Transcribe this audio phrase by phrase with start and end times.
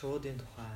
[0.00, 0.72] шуудын тухай.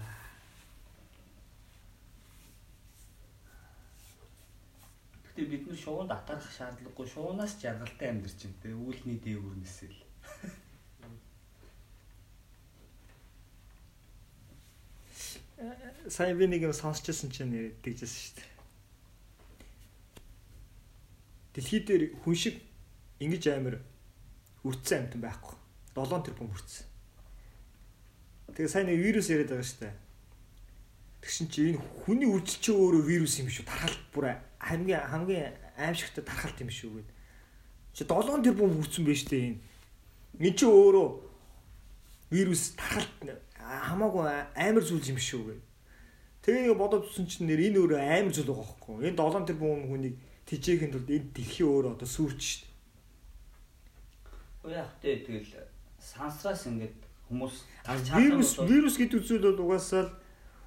[5.24, 9.96] Гэтэ бид нар шуунд атарах шаардлагагүй шуунаас жаргалтай амьдарч байна те үүлний дээгүүрнээс л.
[16.12, 18.52] Сайн би нэг юм сонсчихсан чинь тэгжсэн шүү дээ.
[21.56, 22.60] Дэлхий дээр хүн шиг
[23.24, 23.80] ингэж амар
[24.68, 25.56] үрдсэн амтан байхгүй.
[25.96, 26.93] 7 тэрбум үрдсэн.
[28.52, 29.94] Тэгээ сайн нэг вирус яриад байгаа шүү дээ.
[31.24, 33.64] Тэгшин чи энэ хүний үржилч өөрөө вирус юм шүү.
[33.64, 37.08] Тархалт бүр хамгийн хамгийн аимшигтай тархалт юм шүү гэд.
[37.96, 39.60] Чи 7 тэрбум үрдсэн байж тээ энэ.
[40.44, 41.08] Энд чи өөрөө
[42.28, 43.16] вирус тархалт
[43.56, 45.62] хамаагүй амар зүйл юм шүү гэд.
[46.44, 49.08] Тэгээ бодоод үзсэн чинь нэр энэ өөрөө амар зүйл байгаа хөөхгүй.
[49.08, 52.68] Энэ 7 тэрбум хүнийг тижээхийн тулд энэ дэлхий өөрөө одоо сүрч шүү.
[54.68, 55.48] Уу яах вэ тэгэл
[55.96, 57.03] сансраас ингээд
[57.34, 57.56] Хүмүүс
[58.14, 60.12] вирус вирус гэдэг зүйл бол угаасаа л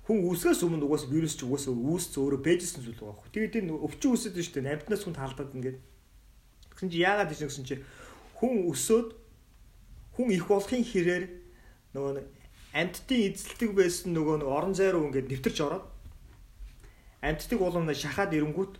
[0.03, 3.31] хүн үсгээс өмнө угаасаа вирус ч угаасаа үүсч өөрөө бэжсэн зүйл байгаа хөө.
[3.31, 4.75] Тэгээд энэ өвчин үсэд нь шүү дээ.
[4.75, 5.77] Амьтнаас хүн таалдаад ингээд.
[6.75, 7.75] Тэгсэн чи яагаад гэж гэсэн чи
[8.35, 9.07] хүн өсөөд
[10.15, 11.25] хүн их болохын хэрээр
[11.95, 12.23] нөгөө
[12.77, 15.85] амьтдын эзэлдэг байсан нөгөө орон зай руу ингээд нэвтэрч ороод
[17.21, 18.73] амьтдыг улам шахаад ирэнгүүт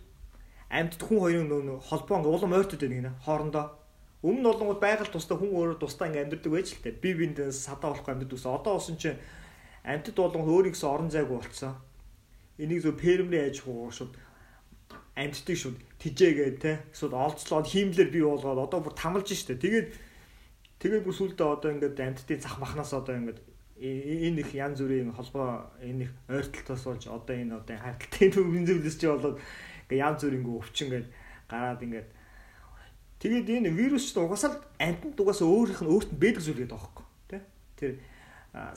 [0.70, 3.66] амьтд хүн хоёрын нөгөө холбоо ингээд улам ойртод байна гинэ хоорондоо
[4.22, 6.98] Өмнө нь болонгууд байгаль тусдаа хүн өөрөө тусдаа ингэ амьдардаг байж л тээ.
[6.98, 8.50] Би биэнд садаа болохгүй амьдардаг гэсэн.
[8.50, 9.18] Одоо усан чинь
[9.86, 11.78] амьтад болон өөрийн гэсэн орон зайг болцсон.
[12.58, 14.18] Энийг зөв пермри аж хуу шууд
[15.14, 16.82] амьддаг шууд тижээгээ те.
[16.90, 19.54] Эсвэл олцлоод хиймлэр бий болгоод одоо бүр тамалж штэ.
[19.54, 19.88] Тэгээд
[20.82, 23.38] тэгээд бүр сүлдээ одоо ингээд амьдтын цах махнаас одоо ингээд
[23.78, 28.98] энэ их янз бүрийн холбоо энэ их ойртолтоос болж одоо энэ одоо хайрталтай төвийн зүйлс
[28.98, 29.38] чи болоод
[29.86, 31.08] ингээд янз бүрийн өвчин ингээд
[31.46, 32.08] гараад ингээд
[33.18, 36.78] Тэгээд энэ вирус ч угаасаа л амьтанд угаасаа өөрийнх нь өөрт нь бэдэг зүйл гэдэг
[36.78, 37.42] байхгүй тий.
[37.74, 37.90] Тэр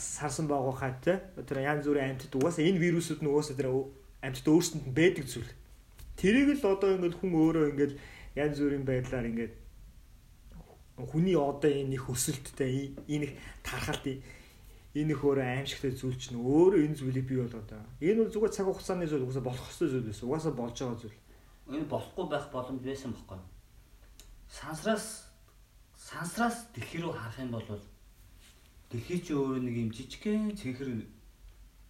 [0.02, 1.18] сарсан байгахаа тий.
[1.46, 3.70] Тэр янз бүрийн амьтад угаасаа энэ вирусууд нь угаасаа тэр
[4.26, 5.52] амьтад өөрсөнд нь бэдэг зүйл.
[6.18, 7.94] Тэрийг л одоо ингээд хүн өөрөө ингээд
[8.34, 9.54] янз бүрийн байдлаар ингээд
[10.98, 16.82] хүний одоо энэ их өсөлттэй энэ их тархалт энэ их өөрөө аимшигтай зүйл чинь өөрөө
[16.82, 17.94] энэ зүйлийг бий болоод байгаа.
[18.02, 20.26] Энэ бол зүгээр цаг хугацааны зүйл угаасаа болох ёстой зүйл байсан.
[20.28, 21.18] Угаасаа болж байгаа зүйл.
[21.72, 23.51] Энэ болохгүй байх боломж байсан байхгүй юу?
[24.52, 25.06] Сансраас
[25.96, 27.82] сансраас дэлхий рүү харах юм бол
[28.92, 30.90] дэлхий чи өөрөө нэг юм жижигхэн цэнхэр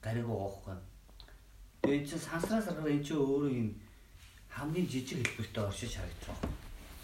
[0.06, 0.78] гариг байхгүй.
[1.82, 3.70] Тэгээ чи сансраас харахаар энэ чи өөрөө юм
[4.54, 6.54] хамгийн жижиг хэлбэртэй оршиж харагдаж байгаа.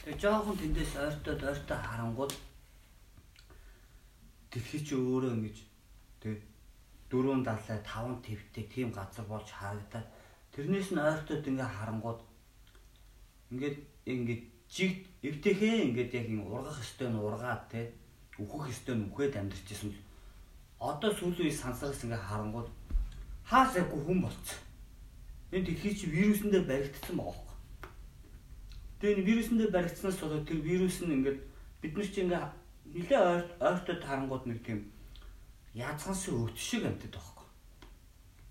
[0.05, 2.33] Тэгээ жоохон тэндээс ойртоод ойртоо харангууд
[4.51, 5.57] дэлхий чи өөрөө ингэж
[6.21, 6.41] тэгээ
[7.09, 10.07] 470 5 твтэй тийм газар болж харагдаад
[10.53, 12.19] тэрнээс нь ойртоод ингээ харангууд
[13.51, 17.91] ингээд ингээд жигд эвтэхээ ингээд яг ин ургах өстой нь ургаад те
[18.37, 19.99] үхэх өстой нь үхээд амьдарч ирсэн л
[20.79, 22.69] одоо сүүлийн үе сансраас ингээд харангууд
[23.49, 24.59] хаасаагүй хүн болцсон.
[25.51, 27.55] Энэ дэлхий чи вируснээр баригдсан байгаа хөөе.
[28.99, 31.39] Тэгээ энэ вируснээр баригдсанаас болоод тэр вирус нь ингээд
[31.81, 32.45] бид нар чи ингээд
[32.93, 33.21] нэлээ
[33.63, 34.79] ойртоод харангууд нэг тийм
[35.73, 37.49] яцгансан өвч шиг байгаа хөөе.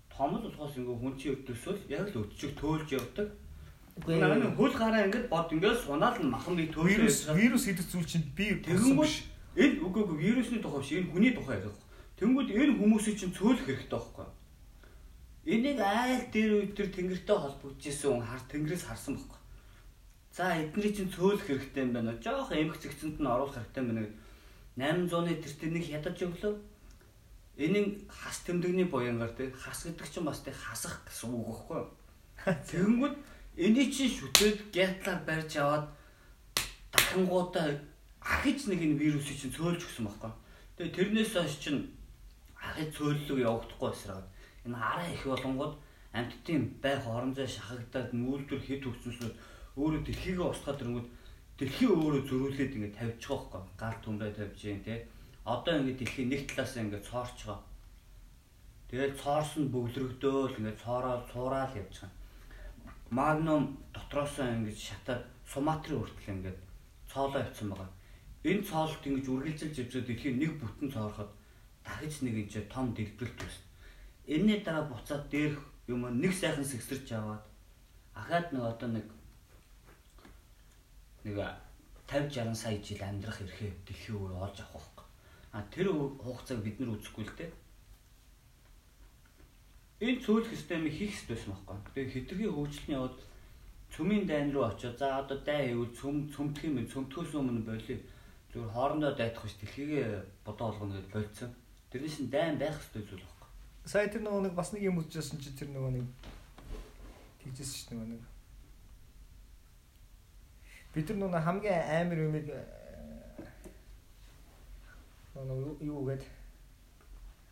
[0.09, 3.27] Том л болохоос ингээд хүн чи өвдөсөл яг л өвчөг төөлж явдаг
[3.97, 4.53] Үгүй ээ.
[4.57, 8.27] Хөл гараа ингээд бод ингээд сунаал нь махан би төөрөө вирус вирус гэдэг зүйл чинь
[8.37, 9.13] би тэгэнгүүт
[9.57, 11.85] энэ үгүй үгүй вирусны тухай биш энэ хүний тухай яриад байна.
[12.17, 14.27] Тэнгүүд энэ хүмүүсийн чинь цөөлөх хэрэгтэй байхгүй.
[15.47, 19.41] Энийг айл дээр төр тэнгэртэй холбогдчихсэн хүн хар тэнгэрээс харсан байхгүй.
[20.33, 22.13] За эдний чинь цөөлөх хэрэгтэй юм байна.
[22.21, 25.07] Жоох эмх зэгцэнд нь оруулах хэрэгтэй юм байна.
[25.07, 26.53] 800-ны тэр тэрнийг ядаж өглөө.
[27.57, 31.81] Энийг хас тэмдэгний буянгаар тий хас гэдэг чинь бас тий хасах гэсэн үг байхгүй.
[32.69, 33.15] Тэгэнгүүт
[33.57, 35.89] Эний чинь шүтээд гятлаар барьж аваад
[36.93, 37.73] дахингуудаа
[38.21, 40.31] ахиж нэг энэ вирусыг чинь цөөлж өгсөн байхгүй.
[40.77, 41.81] Тэгээ тэрнээс хойш чинь
[42.53, 44.29] ахиж цөөллөг явагдахгүй эсрэг.
[44.61, 45.73] Энэ араа их болонгод
[46.13, 49.33] амьтдын бай хоорондоо шахагдаад нүүлдвэр хэд төгсөсөд
[49.81, 51.07] өөрөө дэлхийгээ устгаад ирэнгүүт
[51.57, 53.73] дэлхий өөрөө зөрүүлээд ингэ тавьж байгаа байхгүй.
[53.81, 54.99] Гал түмрээ тавьж जैन тий.
[55.49, 57.65] Одоо ингэ дэлхий нэг талаас ингэ цоорч байгаа.
[58.93, 62.26] Тэгээд цоорс нь бөглөрөгдөөл ингэ цоороо цуураал явж байгаа
[63.09, 66.57] магнум дотроосоо ингэж шатаад суматрын хүртэл ингэж
[67.11, 67.91] цоолоо явцсан байгаа.
[68.43, 71.31] Энэ цоолт ингэж үргэлжилж явжгаад дэлхийн нэг бүтэн цоороход
[71.85, 73.57] дахиж нэг энэ том дэлбэрэлт үүс.
[74.27, 77.43] Энийний дараа буцаад дээрх юм нэг сайхан сэгсэрч аваад
[78.13, 79.07] ахаад нэг одоо нэг
[81.23, 81.37] нэг
[82.07, 85.05] 50 60 сая жил амьдрах эрхээ дэлхийн өөр олж авах байхгүй.
[85.55, 87.51] А тэр хугацааг бид нар үзэхгүй л дээ
[89.99, 91.93] энэ цөөлөх системийг хийх хэрэгтэй байсан байхгүй.
[91.93, 93.17] Тэгээ хитрхи хөгжил нь яваад
[93.93, 97.97] цөмийн дайн руу очиод за одоо дай ивэл цөм цөмдөх юм цөмдөхөөс өмнө болио
[98.53, 100.07] зүгээр хоорондоо дайтах биш дэлхийгээ
[100.45, 101.51] бодоо олгоно гэж болцсон.
[101.89, 103.49] Тэрнээс нь дайн байх хэрэгтэй зүйл байхгүй.
[103.87, 106.05] сая тэр нөгөө нэг бас нэг юм үзчихсэн чи тэр нөгөө нэг
[107.41, 108.23] тэгжсэн ш нөгөө нэг
[110.93, 112.47] бид нар нөгөө хамгийн амар юмыг
[115.33, 116.36] нөгөө юу гэдэг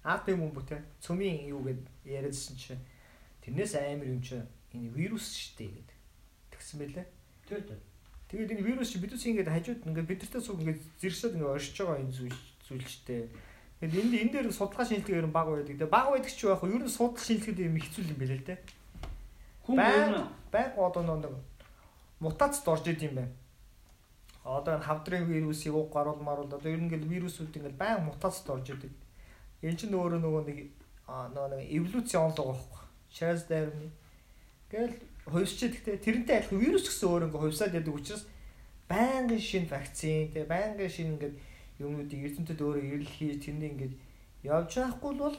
[0.06, 2.78] арт юм бүтэй цөмийн юу гэд яриадсэн чи
[3.42, 4.38] тэрнээс амар юм чи
[4.78, 5.98] энэ вирус штэ гэдэг
[6.54, 7.06] тэгсэн байлээ.
[7.50, 7.82] Тэр тэр.
[8.30, 12.02] Тэгээд энэ вирус чи бидээс ингээд хажууд ингээд бидэртээ суг ингээд зэршээд ингээд оршиж байгаа
[12.06, 13.34] энэ зүйл штэ.
[13.82, 15.74] Тэгээд энд энэ дээр судалгаа шинжилгээ ер нь баг байдаг.
[15.74, 18.48] Тэгээд баг байдаг ч яг юу ер нь судал шинжилгээд юм хэцүү юм байлээ л
[18.50, 18.60] дээ.
[19.66, 19.78] Хүн
[20.54, 21.34] баг одоо нэг
[22.22, 23.34] мутацд орж идэм байна.
[24.46, 28.46] Одоо энэ хавдрын вирусыг уг гаруул маруул одоо ер нь ингээд вирусүүд ингээд баян мутацд
[28.50, 28.94] орж идэг.
[29.66, 30.60] Энэ чинь өөрөө нөгөө нэг
[31.10, 32.84] нөгөө нэг эволюцийн онлог байхгүй.
[33.10, 33.90] Charles Darwin.
[34.70, 34.94] Гэл
[35.26, 38.24] хувьсчээ гэхдээ тэрнтэй адилхан вирус гэсэн өөр ингээ хувьсаад яадаг учраас
[38.86, 41.36] байнгын шинэ вакцин тэгээ байнгын шинэ ингээд
[41.82, 43.94] юмнуудыг эрдэмтэд өөрөө ирэл хийж тэрний ингээд
[44.46, 45.38] явж байхгүй бол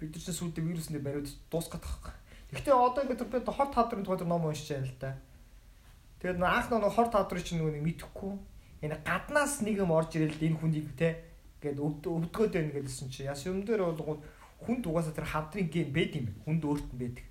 [0.00, 2.20] бид нар чинь сүйдээ вирусны бариуд дуусгаад байгаа юм.
[2.52, 5.16] Гэхдээ одоо ингээд бид хот тадрын тухайд ном уншиж байна л да.
[6.20, 8.32] Тэгээд анх нэг хот тадрын чинь нөгөө мэдэхгүй
[8.84, 11.25] энэ гаднаас нэг юм орж ирэл энэ хүнийг те
[11.66, 14.22] гээд өвдгөөд байна гэдсэн чи яс юм дээр болгоод
[14.62, 17.26] хүн дугаасаа тэр хавдрын гейм байд юм хүнд өөрт нь байдаг.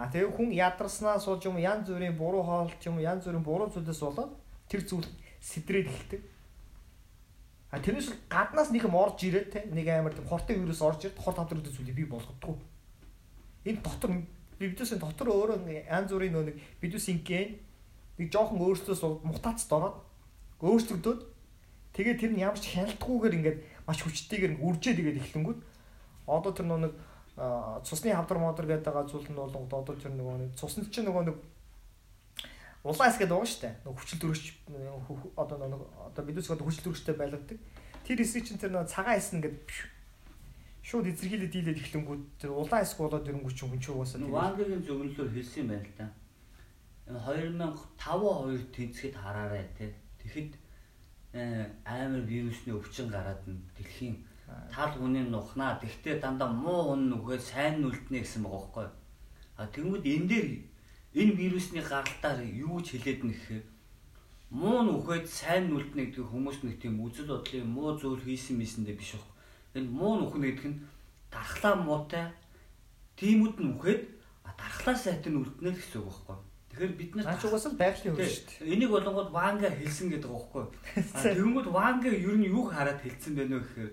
[0.00, 4.00] А тэгээ хүн ядарснаас болж юм янз бүрийн буруу хоолч юм янз бүрийн буруу зүйлээс
[4.00, 4.32] болоод
[4.66, 5.06] тэр зүйл
[5.44, 6.22] сэтрээд эхэлдэг.
[7.70, 11.20] А тэрнээс гаднаас нэг юм орж ирээд те нэг амар тийм хортой вирус орж ирээд
[11.20, 12.56] хор хавдрын зүйлийг бий болгодгоо.
[13.68, 14.10] Энэ дотор
[14.58, 17.60] бидээс дотор өөрөө янз бүрийн нөө нэг бидүүсийн ген
[18.18, 19.96] нэг жоохон өөрсдөөс мутацд ороод
[20.60, 21.20] өөрчлөгдөөд
[22.00, 25.60] Тэгээд тэр нь ямар ч хяналтгүйгээр ингээд маш хүчтэйгээр үржээд игээд эхлэнгүүт
[26.24, 26.96] одоо тэр нэг
[27.84, 31.28] цусны хавдар модер гэдэг байгаа зүйл нь бол одоо тэр нөгөө нэг цуснд чинь нөгөө
[31.28, 31.36] нэг
[32.88, 33.74] улаан эсгээд байгаа шүү дээ.
[33.84, 34.44] Нөгөө хүчил төрөж
[35.36, 37.58] одоо нөгөө одоо бидээс одоо хүчил төрөжтэй байлгадаг.
[38.08, 39.60] Тэр эсийг чинь тэр нөгөө цагаан эс нь ингээд
[40.80, 44.84] шууд эзэрхийлээд дийлээд эхлэнгүүт тэр улаан эсг болоод ирэнгүүт чинь хүн чинь угаасаа тэр Вангагийн
[44.88, 46.08] зөвлөлөөр хэлсэн юм байна л да.
[47.12, 47.20] Энэ
[47.60, 49.92] 2005 2 тэнцэхэд хараарай те.
[50.24, 50.52] Тэгэхэд
[51.32, 54.16] амар вирусны өвчин гараад нь дэлхийн
[54.74, 58.88] тал хүний нухнаа тэгтээ дандаа муу хүн нүгээ сайн нүлднэ гэсэн байгаа байхгүй.
[59.56, 60.48] А тэгмүүд энэ дээр
[61.20, 63.62] энэ вирусны гаралтаар юу ч хэлээд нэхээ
[64.50, 69.14] муу нүхэд сайн нүлднэ гэдэг хүмүүс нэг тийм үзэл бодлын муу зүйл хийсэн мэсэндээ биш
[69.14, 69.34] байхгүй.
[69.78, 70.80] Энэ муу нүхэн гэдэг нь
[71.30, 72.26] дархлаа муутай
[73.14, 74.02] тиймүүд нүхэд
[74.42, 76.49] дархлаа сайтай нүлднэ гэсэн үг байхгүй.
[76.80, 78.72] Тэгэхээр бид нар наач угаасаа байгалийн үр шүү дээ.
[78.72, 80.64] Энийг болонгод Ванга хэлсэн гэдэг байгаа байхгүй.
[81.12, 83.92] Тэгэнгүүт Ванга ер нь юг хараад хэлсэн бэ нөө гэхээр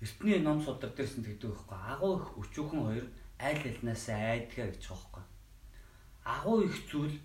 [0.00, 1.76] эртний ном судаг дээрсэн тэгдэг байхгүй.
[1.76, 3.06] Агуу их өчүүхэн хоёр
[3.44, 5.24] аль алнаас айдгаа гэж байгаа байхгүй.
[6.24, 7.16] Агуу их зүйл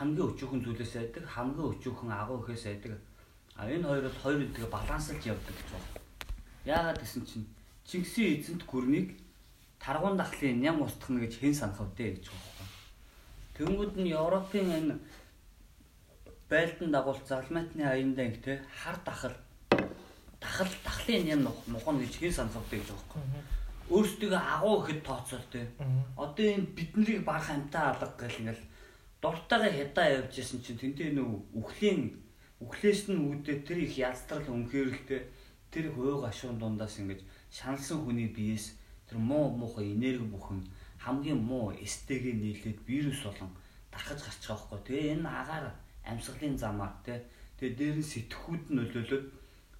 [0.00, 2.96] хамгийн өчүүхэн зүйлээс айдаг, хамгийн өчүүхэн агуу ихээс айдаг.
[3.52, 5.92] А энэ хоёр бол хоёр үдгээ балансалж явдаг гэж байна.
[6.64, 7.44] Яагаад гэсэн чинь
[7.84, 9.20] Чингисийн эзэнт гүрнийг
[9.76, 12.55] таргуун дахлын ням устгах гэж хэн санах вэ гэж байна
[13.56, 14.94] Тэнгүүд нь Европын энэ
[16.50, 19.36] байлдан дагуул залмаатны аяндаа те хар дахал
[20.40, 23.44] дахал дахлын юм мухан гэж хэн санахдаг гэж байгаа юм.
[23.94, 25.60] Өөрсдөө агуу ихэд тооцоол те.
[26.16, 28.64] Одоо энэ биднийг баг хамтаа алга гэл ингээл
[29.22, 32.00] дуртайгаа хядаа явж исэн чинь тэнтэй нөө үхлийн
[32.60, 35.22] үхлээс нь үүдээ тэр их ялстрал өнхөөрөлтэй
[35.72, 38.76] тэр хуу гашуун дундаас ингэж шаналсан хүний биеэс
[39.08, 40.60] тэр муу муухай энерги бүхэн
[41.06, 43.50] хамгийн муу эстэгээ нийлээд вирус болон
[43.94, 44.80] дарахж гарч байгаа байхгүй.
[44.86, 45.66] Тэгээ энэ агаар
[46.02, 47.18] амьсгалын замаар тий.
[47.58, 49.24] Тэгээ дээр нь сэтгхүүд нь нөлөөлөд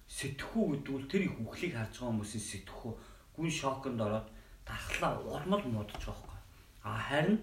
[0.07, 2.93] сэтгхүү гэдэг бол тэр их үхлийг харж байгаа хүмүүсийн сэтгхүү
[3.35, 4.27] гүн шоконд ороод
[4.63, 6.39] дархлаа урмал муудаж байгаа байхгүй.
[6.87, 7.37] А харин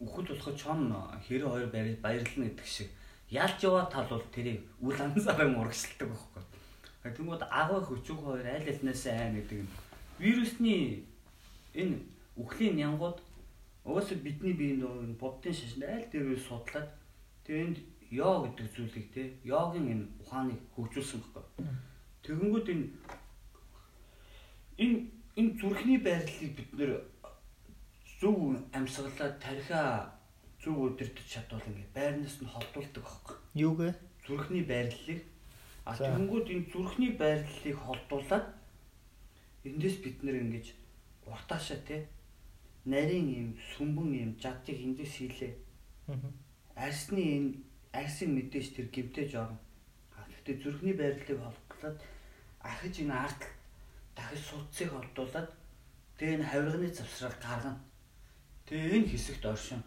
[0.00, 0.80] үхэл болоход чон
[1.28, 1.68] хэрэг хоёр
[2.00, 2.88] баярлна гэдэг шиг
[3.28, 6.42] ялж яваа тал бол тэрийг үл анзаараа мурагшилдаг байхгүй.
[7.12, 9.70] Тэгмүүд агуу хөчүүг хоёр аль альнасаа айн гэдэг нь
[10.18, 11.04] вирусны
[11.74, 11.96] энэ
[12.42, 13.18] үхлийн нянгууд
[13.84, 16.88] угаасаа бидний биеинд боддын шашнд аль дээрээ судлаад
[17.44, 17.78] тэгээ энд
[18.10, 21.64] йог гэдэг зүйлийг те йогийн энэ ухааныг хөгжүүлсэн байхгүй.
[22.24, 22.86] Тэгэнгүүт энэ
[24.84, 24.98] энэ
[25.40, 26.92] энэ зүрхний байрлалыг бид нэр
[28.20, 28.36] зөв
[28.76, 29.82] амьсгалаад тархиа
[30.62, 33.36] зөв өдөртөж чадвал ингээд байрнаас нь холдуулдаг байхгүй.
[33.66, 33.88] Юу гэ?
[34.26, 35.20] Зүрхний байрлалыг
[35.88, 38.46] а тэгэнгүүт энэ зүрхний байрлалыг холдуулаад
[39.68, 40.66] эндээс бид нэр ингэж
[41.28, 41.96] уртаашаа те
[42.92, 45.52] нарийн юм сүмбэн юм жадчих эндээс хийлээ.
[46.74, 47.50] Арсны энэ
[47.92, 49.58] арсын мэдээж тэр гимтэж орно.
[50.16, 51.98] Гэхдээ зүрхний байрлалыг холглоод
[52.70, 53.42] ахиж энэ арт
[54.16, 55.48] дахиж судцыг холдуулаад
[56.16, 57.80] тэгээ энэ хавирганы завсрал гаргана.
[58.66, 59.82] Тэгээ энэ хэсэгт оршин.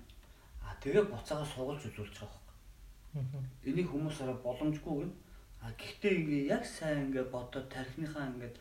[0.61, 3.27] А тэгээ буцаага сугалж үзүүлж байгаа юм.
[3.67, 5.13] Энийг хүмүүс арай боломжгүй гэн.
[5.61, 8.51] А гэхдээ ингээ яг сайн ингээ бодоод тархиныхаа ингээ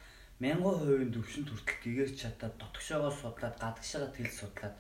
[0.41, 4.77] 1000% төвшин хүртэл гэгэрч чадаад дотгошоогоо судлаад гадагшаагаа тэл судлаад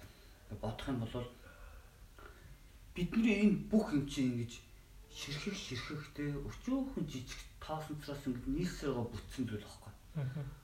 [0.61, 1.29] бодох юм бол
[2.95, 4.53] бидний энэ бүх юм чинь ингэж
[5.13, 9.93] ширхэх ширхэхтэй өчөөхөн жижиг тоосонцроос ингэ нийсрээгаа бүтсэн зүйл байхгүй.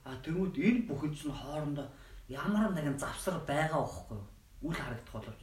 [0.07, 1.87] А тэгмүүд энэ бүхэн чинь хоорондоо
[2.27, 4.19] ямар нэгэн завсар байгаа байхгүй.
[4.65, 5.41] Үл харагдах боловч.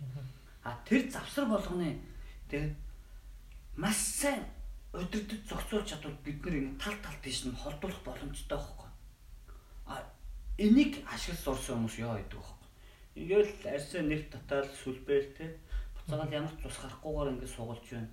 [0.64, 2.00] А тэр завсар болгоны
[2.50, 2.74] тэг
[3.76, 4.42] маш сайн
[4.92, 8.83] өдөртөд зохицуулж чадвал бид ингэ тал тал тийш нь холдуулах боломжтой байхгүй.
[10.54, 12.68] Энийг ашиглаж сурсан хүмүүс яа гэдэг байхгүй.
[13.18, 15.58] Ингээл арьсан нэг татаал сүлбээр те
[15.98, 18.10] буцаагаад ямар ч тус харахгүйгээр ингэ суулж байна.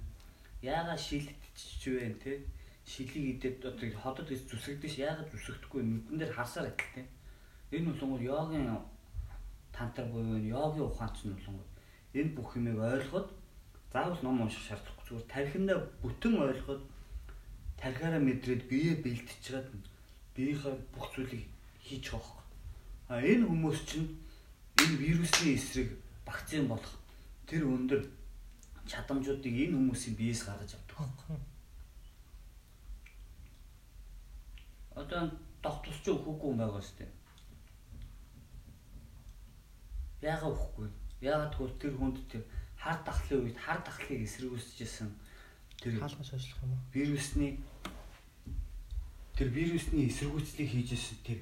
[0.66, 2.42] Яагаад шилдчихэж вэ те?
[2.82, 7.06] Шилийг идээд одоо ходод гэж зүсгдэж яагаад зүсгдэхгүй нүдэн дээр харсаар адил те.
[7.78, 8.74] Энэ болонгууд йогийн
[9.70, 11.72] тантар буюу йогийн ухаан ч нь болонгууд
[12.18, 13.30] энэ бүх юмыг ойлгоход
[13.94, 16.82] заавал ном унших шаардлагагүй зүгээр тархиндаа бүтэн ойлгоход
[17.78, 19.68] тархиараа мэдрээд биеэ бэлтчихээд
[20.34, 21.51] биеийнхээ бүх зүйлийг
[21.92, 22.48] хийж байгаа хэрэг.
[23.12, 24.08] А энэ хүмүүс чинь
[24.80, 25.90] энэ вирусны эсрэг
[26.24, 26.96] вакцин болох
[27.44, 28.08] тэр өндөр
[28.88, 31.44] чадамжуудыг энэ хүмүүсийн биеэс гаргаж авдаг хэрэг.
[34.96, 35.22] Одоо
[36.04, 37.12] ч өгөхгүй юм байгаа шүү дээ.
[40.32, 40.88] Яагаад өгөхгүй?
[41.22, 42.44] Яагаад гэвэл тэр хүнд тэр
[42.78, 45.10] хар дахлын үед хар дахлыг эсэргүүцэжсэн
[45.78, 46.82] тэр хаалгаж ажиллах юм уу?
[46.94, 47.48] Вирусны
[49.38, 51.40] тэр вирусны эсэргүүцлийг хийжсэн тэр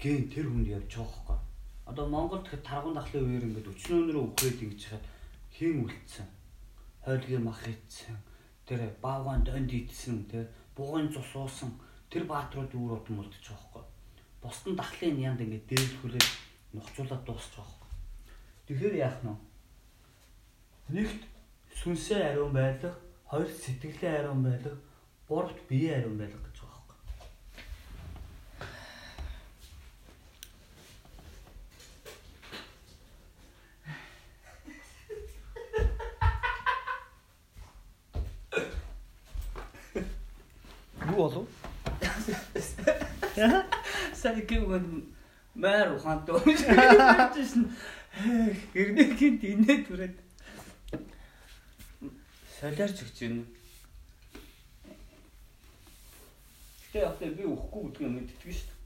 [0.00, 1.38] ген тэр хүнд явж байгаа хөөхгүй.
[1.86, 5.04] Одоо Монголд тэгэхээр тарган дахлын үеэр ингээд өчнөөнөрөө үхээд ингэж хаад
[5.54, 6.28] хийн үлдсэн.
[7.04, 8.16] Хойлгийн мах хийцсэн.
[8.66, 11.70] Тэр баавгаан донд идсэн тэр бугын цус уусан
[12.10, 13.84] тэр баатрууд үүр удам үлдчих жоохгүй.
[14.42, 16.28] Бусдын дахлын янд ингээд дээрлхүүлээд
[16.74, 17.90] нухцуулаад дуусчих жоохгүй.
[18.66, 19.36] Тэгэхээр яах нь вэ?
[20.94, 21.22] Нэгт
[21.82, 22.94] сүнсээ ариун байлгах,
[23.26, 24.78] хоёр сэтгэлээ ариун байлгах,
[25.28, 27.02] гуравт биеэ ариун байлгах гэж байгаа хэрэг.
[41.10, 41.46] Юу болов?
[44.76, 45.04] Гэвэл
[45.54, 47.64] маар ухаантай уншижсэн.
[48.74, 50.16] Гэрнэгийн инээ түрээд
[52.60, 53.44] солиорч өгч байна.
[56.92, 58.80] Гэтэ яг би өгөхгүй гэдгийг мэддэг шүү дээ.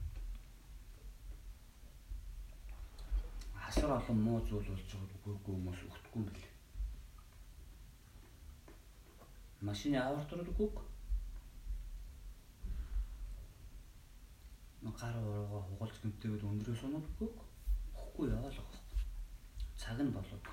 [3.66, 6.49] Асар олон муу зүйл болж байгааг үгүйгүй хүмүүс өгөхгүй юм бэл.
[9.66, 10.89] Машины аварт руу үгүй.
[14.80, 17.28] Гар урууга хугалж гэмтээд өндрөө сунаад үгүй.
[17.92, 18.70] Өгөхгүй яалах.
[19.76, 20.44] Цаг нь болоод.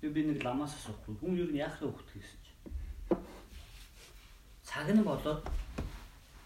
[0.00, 1.14] Би би нэг ламаас асуухгүй.
[1.20, 2.52] Хүн юу яах вэ өгөх гэсэн чи.
[4.64, 5.44] Цаг нь болоод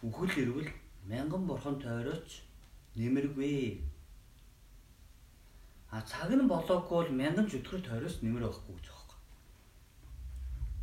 [0.02, 0.70] үхэл ирвэл
[1.06, 2.42] мянган бурхан тойрооч
[2.98, 3.82] нэмэргүй.
[5.94, 9.18] А цаг нь болоогүй бол мянган зүтгэр тойроос нэмэр байхгүй гэж байгаа.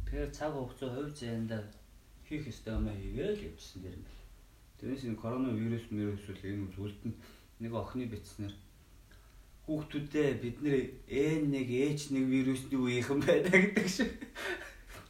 [0.05, 1.57] Тэгэхээр цаг хугацаа хувь заяанда
[2.27, 4.24] хийх ёстой юм хийгээл явчихсан дэр юм байна.
[4.79, 7.13] Тэрнээс энэ коронавирус вирус үл энэ үлдэн
[7.59, 8.53] нэг охины битснэр
[9.65, 10.77] хүүхдүүдээ бид нэр
[11.09, 11.53] N1
[11.97, 14.13] H1 вирусны үеийнхэн байна гэдэг шиг.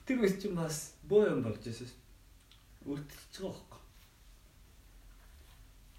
[0.08, 1.92] Тэр үс чинь бас боо юм болж байсан.
[2.88, 3.82] Үлдчихэж байгаа байхгүй.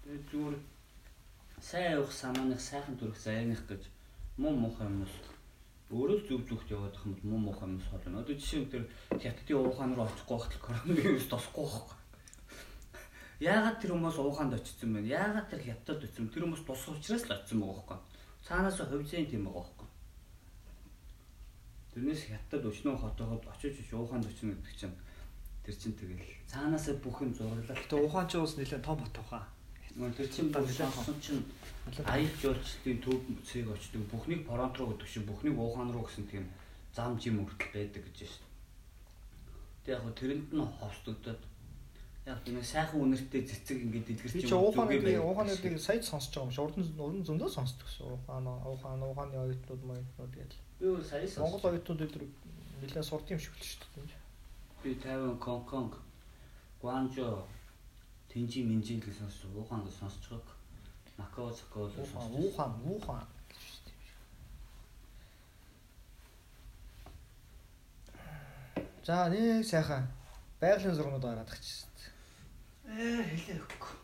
[0.01, 0.57] Тэгээд зүгээр
[1.61, 3.83] сайн явах самааных сайхан төрөх заяаных гэж
[4.41, 5.13] муу муухай юмс
[5.93, 8.25] өөрөө зүг зүгт яваад юм муу муухай юмс холно.
[8.25, 8.83] Одоо жишээ нь тэр
[9.21, 12.06] хятадын уухаан руу очихгүй байхад коронавирус тосхгүй байхгүй.
[13.39, 15.09] Яагаад тэр хүмүүс ууханд очсон бэ?
[15.13, 16.29] Яагаад тэр хятад очсон?
[16.33, 18.17] Тэр хүмүүс тус учраас л очсон байгаа байхгүй
[18.47, 19.87] цаанаас хувьцын тийм байгаа байхгүй.
[21.91, 24.95] Тэрнээс хятад өчнөө хотооход очиж ууханд очно гэдэг чинь
[25.65, 27.75] тэр чинь тэгэл цаанаас бүх юм зурлал.
[27.75, 29.43] Гэтэ ухаан ч уус нэлээд том хот ухаан.
[30.15, 31.43] Тэр чинь болсон чинь
[32.07, 36.45] аял жуулчлалын төв цэг очдөг бүхнийг фронт руу гэдэг чинь бүхнийг уухаан руу гэсэн тийм
[36.95, 38.55] зам жим үртэл байдаг гэж байна шүү дээ.
[39.83, 41.41] Тэг яг тэрэнд нь ховсдогдоод
[42.27, 44.41] яг нэг сайхан үнэртэй цэцэг ингээд дэлгэрч юм.
[44.43, 48.03] Би ч уухааны уухаануудыг сая сонсож байгаа юм шиг уран уран зөндөө сонсдог гэсэн.
[48.03, 50.55] Уухаан уухаан уухааны оюутнууд маягнууд ял.
[50.79, 51.39] Би сая сонс.
[51.39, 52.23] Монгол оюутнууд өдөр
[52.83, 54.19] нэлээд сурд юм шиг л шүү дээ.
[54.83, 55.93] Би Тайван, Гонконг,
[56.83, 57.47] Гуанчжоу,
[58.27, 60.51] Тэнжи, Минжин гэж сонсож уухаан гэж сонсож байгааг.
[61.15, 62.27] Макао, Цакао сонсож.
[62.35, 63.23] Уухаан, уухаан.
[69.07, 70.03] За нэг сайхан
[70.59, 71.87] байгалийн зургууд гараад ирчихсэн.
[72.87, 73.95] Ээ хэлээ өгөхгүй.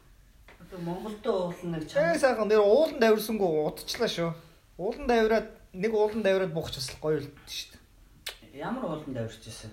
[0.60, 2.12] Одоо Монголд уулын нэг чанар.
[2.12, 4.32] Ээ сайхан нэр уулан давирсангүй удчлаа шүү.
[4.76, 8.60] Уулан давираад нэг уулан давираад бухч бас гоё л шүү дээ.
[8.60, 9.72] Ямар уулан давирч ирсэн?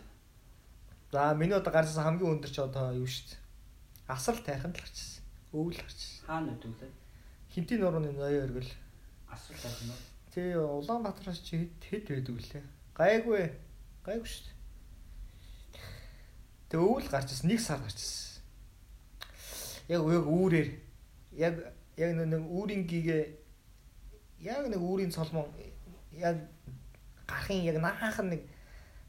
[1.11, 3.43] За миний одоо гарсан хамгийн өндөр ч одоо юу шүү дээ.
[4.07, 5.26] Асрал тайханд л гарчсан.
[5.50, 6.00] Өвөл гарч.
[6.23, 6.95] Хаана өдвөлээ?
[7.50, 8.71] Хинтийн нурууны ноёо өргөл.
[9.26, 10.00] Асуулт байна уу?
[10.31, 12.62] Тэ Улаанбаатараас чи хэд хэд байдаг вүлээ?
[12.95, 13.43] Гайгүй.
[14.07, 14.59] Гайгүй шүү дээ.
[16.71, 18.29] Тэ өвөл гарч ирсэн нэг сар гарч ирсэн.
[19.90, 20.68] Яг яг үүрээр
[21.35, 21.54] яг
[21.99, 23.25] яг нэг үүрийн гигээ
[24.47, 25.50] яг нэг үүрийн цолмон
[26.14, 26.37] яг
[27.26, 28.42] гарахын яг нахахан нэг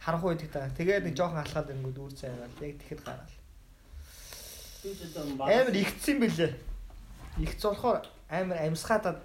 [0.02, 0.70] харанхуй байдаг та.
[0.78, 3.36] Тэгээд нэг жоохон алхаад ирэнгүүт үүр цайгаал яг тэгэхэд гараал.
[5.46, 6.54] Амар игдсэн бэлээ.
[7.46, 9.20] Игц болохоор амар амьсгаадаад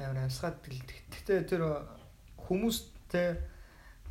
[0.00, 1.62] амар амьсгаад гэхдээ тэр
[2.44, 3.40] хүмүүстэй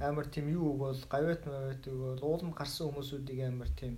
[0.01, 3.97] амар тийм юу өгвөл гавьяат мавьяат өгвөл ууланд гарсан хүмүүсүүдийг амар тийм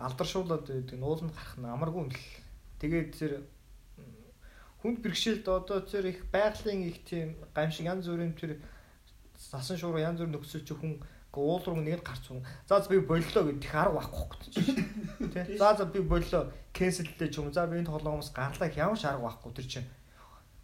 [0.00, 0.98] алдаршуулад байдаг.
[1.02, 2.20] Ууланд гарах нь амаргүй юм л.
[2.80, 3.32] Тэгээд тэр
[4.80, 8.60] хүнд бэрхшээлд одоо тэр их байгалийн их тийм гамшиг янз бүрийн тэр
[9.52, 11.00] насан шуурга янз бүр нөхцөл чи хүн
[11.36, 12.80] уул руу нэгэд гарч байгаа.
[12.80, 14.48] За би боллоо гэдэг арга байхгүй байхгүй
[15.46, 15.58] тий.
[15.58, 17.52] За за би боллоо кэнселлээ ч юм.
[17.52, 19.88] За би энэ тоглоомоос гарлаа ямар ч арга байхгүй тэр чинь.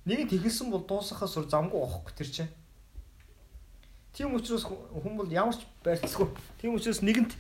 [0.08, 2.52] Нэг тэгэлсэн бол дуусахаас өөр замгүй байхгүй тэр чинь.
[4.16, 6.26] Тийм учраас хүн бол ямар ч байрцгүй.
[6.58, 7.36] Тийм учраас нэгэнт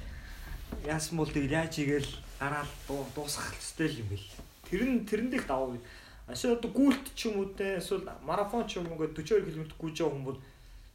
[0.84, 2.72] яасан бол тэгэл яаж игээл гараал
[3.14, 4.26] дуусгах хэвээр юм бэл.
[4.66, 5.78] Тэр нь тэрэн дэх даваа.
[6.26, 9.70] Ашаа одоо гүйлт ч юм уу те эсвэл марафон ч юм уу ингээд 42 км
[9.78, 10.38] гүйж байгаа хүн бол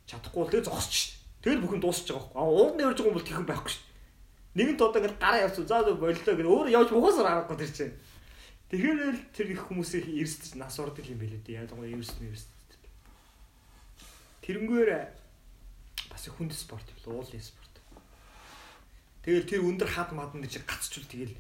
[0.06, 2.38] чадахгүй бол тэгээ зогсчих Тэгэл бүхэн дуусч байгаа байхгүй.
[2.38, 3.86] А уулын явж байгаа юм бол тэхэн байхгүй шүү.
[4.62, 7.96] Нэгэнт одоо ингээд гараа явц заа зөө боллоо гэдэг өөр явж ухаасаар аргагүй тэр чинь.
[8.70, 11.66] Тэгэхээр л тэр их хүмүүсийн эрсдэж нас ордог юм билээ дээ.
[11.66, 12.78] Гоо эрсдэн эрсдэж.
[14.46, 14.90] Тэрнгээр
[16.14, 17.61] бас хүнд спорт юм л уулын спорт.
[19.22, 21.38] Тэгэл тэр өндөр хад маданд чи гацчул тэгэл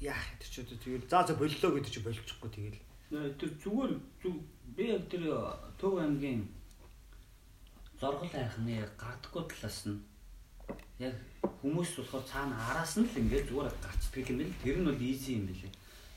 [0.00, 2.80] яах тэр чи одоо тэгэл заа заа боллоо гэдэг чи болчихгүй тэгэл.
[3.36, 3.92] Тэр зүгээр
[4.76, 5.28] би яг тэр
[5.76, 6.48] Төв аймгийн
[8.00, 10.00] зоргол айхны гардаггүй талаас нь
[10.96, 11.12] яг
[11.60, 15.36] хүмүүс болохоор цаана араас нь л ингээд зүгээр гарцдаг юм бэл тэр нь бол easy
[15.36, 15.72] юм бэлээ.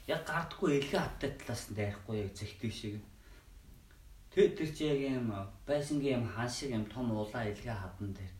[0.07, 2.95] Яг гардаггүй элгэ хавтай талаас нь дайрахгүй яг зэгтэг шиг.
[4.31, 5.27] Тэр тэр чи яг юм
[5.67, 8.33] байсангийн юм хан шиг юм том улаан элгэ хавдан дээр.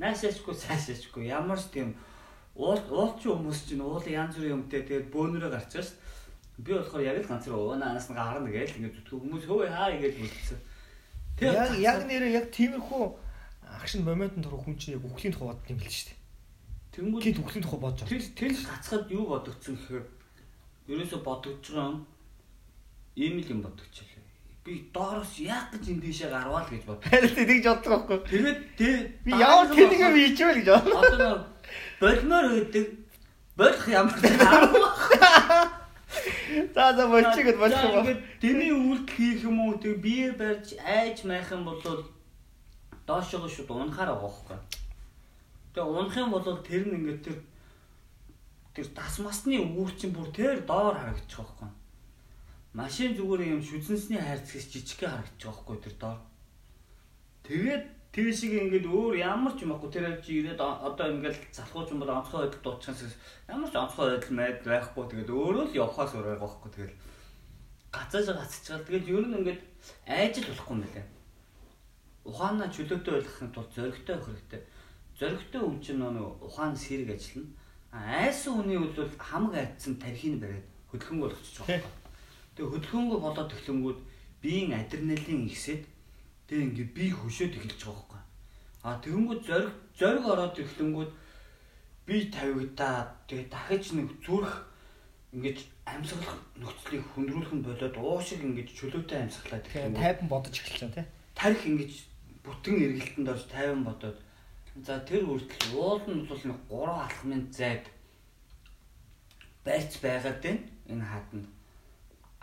[0.00, 1.96] Наашаачгүй цаашаачгүй ямар ч тийм
[2.56, 5.96] уул уулч хүмүүс чинь уул янз бүрийн юмтай тэгээд бөөнөрөө гарчаас
[6.60, 10.14] би болохоор яг л ганцаар уунаас нь гарна гээл ингээд зүтгэх хүмүүс хөөе хаа гэж
[10.20, 10.60] үлдсэн.
[11.40, 13.04] Яг яг нэрээ яг тиймэрхүү
[13.76, 16.16] акшн моментын дөрөв хүн чинь яг үхлийн тухай бодд юм л шүү.
[16.96, 18.12] Тэнгүүд тийм үхлийн тухай бодож байгаа.
[18.16, 20.04] Тэр тэр гацхад юу бодогдсон гэхээр
[20.88, 21.98] ерөөсө бодогдож байгаа юм
[23.20, 24.25] ийм л юм бодогчлээ
[24.66, 26.98] би доороос яах гэж энэ дэшээ гарвал гэж бод.
[27.06, 28.18] Харин тэгж боддог байхгүй.
[28.74, 31.06] Тэгээд би ямар тэнэг юм хийчихвэл гэж бодлоо.
[31.06, 31.46] Одоо
[32.02, 32.86] болмоор өгдөг
[33.54, 34.18] болох ямар
[36.74, 38.18] За за болчиход болох юм байна.
[38.42, 39.78] Тэний үйлдэл хийх юм уу?
[39.78, 41.78] Тэг бие барьж айж майх юм бол
[43.06, 44.58] доошоо шууд унахаар байгаа хөөхгүй.
[45.78, 47.38] Тэг унах юм бол тэр нь ингээд тэр
[48.74, 51.70] тэр тасмасны үүрчин бүр тэр доор харагдчих واخхой
[52.76, 56.20] машин зүгээр юм шүзэнсний хайрцагс жижигхэн харагдаж байгаа хгүй тэр доор.
[57.48, 62.00] Тэгээд тийшээ ингээд өөр ямар ч юм баггүй тэр авчи ирээд одоо ингээд залхууч юм
[62.04, 62.96] бол онцгой байдал дуучсан
[63.48, 66.94] ямар ч онцгой байдал мэд байхгүй тэгээд өөрөө л явхаас өөр байгаа хгүй тэгээд
[67.96, 69.60] гацааж гацчихвал тэгээд ер нь ингээд
[70.04, 71.08] айжил болохгүй юм байна.
[72.28, 74.62] Ухаанаа чөлөөтэй байлгахын тулд зөрөгтэй хэрэгтэй.
[75.16, 77.56] Зөрөгтэй хүн чинь нөгөө ухаан сэрэг ажиллана.
[78.20, 82.05] Айсан хүний үл бол хамаг айдсан тархинь бариад хөдөлгөнгөө болгочих жоохоо.
[82.56, 83.98] Тэгээд хөдөлгөөнгөө болоод төглөнгүүд
[84.40, 85.84] биеийн адреналин ихсээд
[86.48, 88.22] тэг ингээд би хөшөөд эхэлж байгаа байхгүй.
[88.86, 91.10] А тэгэнгүүт зориг зориг ороод ирэхлэнгүүд
[92.06, 92.96] би тавигдаа
[93.28, 94.52] тэгээ дахиж нэг зүрх
[95.34, 100.94] ингээд амьсгалах нөхцөлийг хөндрүүлэх нь болоод уушиг ингээд чөлөөтэй амьсгалаад ирэхлээр тайван бодож эхэлж байгаа
[101.02, 101.08] тийм.
[101.34, 101.92] Тарих ингээд
[102.46, 104.18] бүтэн эргэлтэнд орж тайван бодоод
[104.86, 107.84] за тэр үртэл уул нь бол нэг 3 алхмын зайд
[109.66, 111.55] байрч байгаад байна энэ хаатанд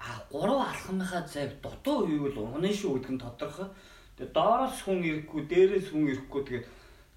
[0.03, 3.69] а 3 алхмынхаа зайг дутуу үевэл унаа шүү гэдэг нь тодорхой
[4.13, 6.67] Тэгээ доороос хүн ирэхгүй, дээрээс хүн ирэхгүй тэгээд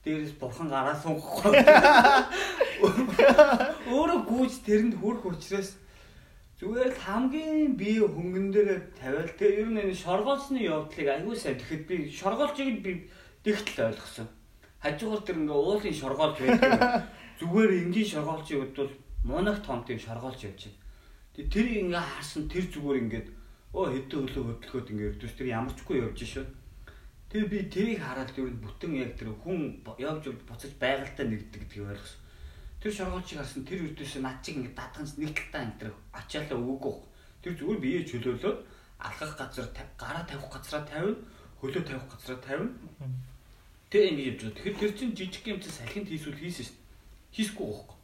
[0.00, 1.52] дээрээс бурхан гараа сунгахгүй.
[3.92, 5.76] Өөрөө гүйж тэрэнд хүрх учраас
[6.56, 11.60] зүгээр л хамгийн бие хөнгөн дээр тавиал тэгээ ер нь энэ шоргоолсны явдлыг аягүй сайн
[11.60, 13.12] тэгэхэд би шоргоолчийг би
[13.44, 14.28] дэгтэл ойлгосон.
[14.80, 17.12] Хажуугаар тэр ингээ уулын шоргоолж байдаг.
[17.44, 20.85] Зүгээр энгийн шоргоолчийг бодвол мунах том тийм шоргоолж явж байна.
[21.36, 23.28] Тэгээ тэр ингээ харсан тэр зүгээр ингээд
[23.76, 26.46] оо хэдэн хөлөө хөдөлгөөд ингээ өрдөөс тэр ямарчгүй явж шээ
[27.26, 31.90] Тэгээ би тэрийг хараад ер нь бүтэн яг тэр хүн явж буцаж байгальтай нэгдэг гэдгийг
[31.90, 32.20] ойлгосон.
[32.78, 36.98] Тэр шоргоолчийг харсан тэр үрдээс над чиг ингээд дадганс нэг талтаа энэ тэр ачаалаа өгөөг.
[37.42, 38.58] Тэр зүгээр бие чөлөөлөөд
[39.02, 39.66] алхах газар
[40.00, 41.18] гараа тавих газараа тавина,
[41.60, 42.72] хөлөө тавих газараа тавина.
[43.90, 44.54] Тэгээ ингэ явж байгаа.
[44.56, 46.86] Тэгэхээр тэр чинь жижиг юм чи салхинд хийсүүл хийсэн шүү дээ.
[47.34, 47.96] Хийсгүй гоохоо.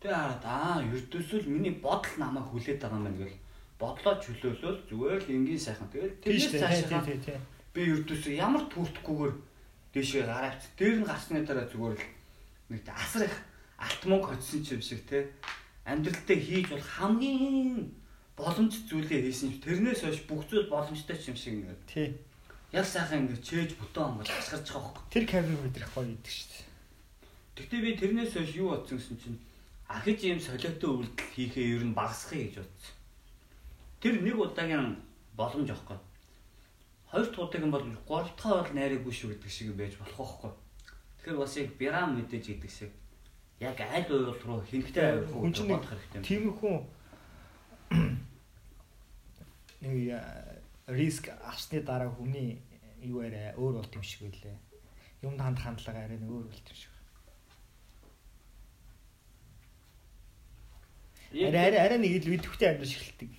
[0.00, 3.36] Тэгээ хараад аа ердөөсөө л миний бодол намайг хүлээд байгаа юм байна гэл
[3.76, 5.92] бодлоо чөлөөлөл зүгээр л энгийн сайхан.
[5.92, 7.04] Тэгэл тий цаашаа
[7.72, 9.34] би ердөөсөө ямар түүртгүйгээр
[9.92, 10.62] дээшээ гараач.
[10.80, 12.04] Дээр нь гарсны дараа зүгээр л
[12.72, 13.36] нэг асар их
[13.76, 15.28] алт мөнгө хоцсон ч юм шиг те
[15.84, 17.92] амьдралдаа хийж бол хамгийн
[18.40, 19.60] боломж зүйлээ хийсэн юм.
[19.60, 22.08] Тэрнээс хойш бүх зүйл боломжтой ч юм шиг ингээд Тий.
[22.72, 25.04] яг сайхан ингээд чээж бүтэн онгол хасгарч байгаа хөөхгүй.
[25.12, 26.64] Тэр камер мэдрэх гоё идэг шүү дээ.
[27.56, 29.38] Тэгтээ би тэрнээс хойш юу бодсон гэсэн чинь
[29.90, 32.94] ахиж ийм солиотой үйлдэл хийхээ ер нь багасхыг гэж бодсон.
[33.98, 35.02] Тэр нэг удаагийн
[35.34, 35.98] боломж аахгүй.
[37.10, 40.52] Хоёр дахь удаагийн бол гурав дахь бол найраагүй шүү гэдэг шиг байж болох байхгүй.
[41.18, 42.92] Тэгэхээр бас яг бирам мэдээж гэдэг шиг
[43.58, 46.22] яг аль уйл руу хинхтэй авирах Хүн чинь хэрэгтэй.
[46.22, 46.78] тийм хүн
[49.82, 50.22] нэг э,
[50.86, 52.62] риск авсны дараа хүний
[53.02, 54.56] юу арай өөр болт юм шиг байлээ.
[55.26, 56.94] Юмд ханд хандлага арай өөр болт юм шиг.
[61.30, 63.30] Арай арай нэг л өдөвхтэй амьдрал шигэлдэг.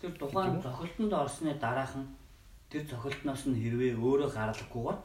[0.00, 2.06] Тэр тухайн зохилтонд орсны дараахан
[2.70, 4.98] тэр зохилтноос нь хэрвээ өөрөө гаралгүйгээр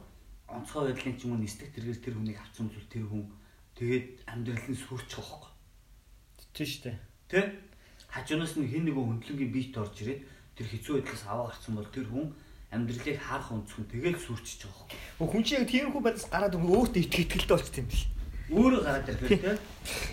[0.54, 3.26] онцгой байдлын ч юм уу нэстэг тэргээр тэр хүнийг авцсан зүйл тэр хүн
[3.74, 5.50] тэгээд амьдрал нь сүрчих واخхой.
[6.54, 6.94] Тийш штэ.
[7.26, 7.50] Тэ?
[8.06, 10.22] Хажуунаас нь хин нэгэн хөндлөнгийн биет орж ирээд
[10.54, 12.30] тэр хэцүү байдлаас аваа гарцсан бол тэр хүн
[12.70, 14.86] амьдралыг харах өнцгөн тэгэл сүрчиж байгаа
[15.18, 15.30] хөөх.
[15.34, 18.02] Хүн чинь яг тиймэрхүү байдлаас гараад өөртөө их ихтгэлтэй болчих юм биш.
[18.54, 19.58] Өөрөө гараад ирдэг тийм.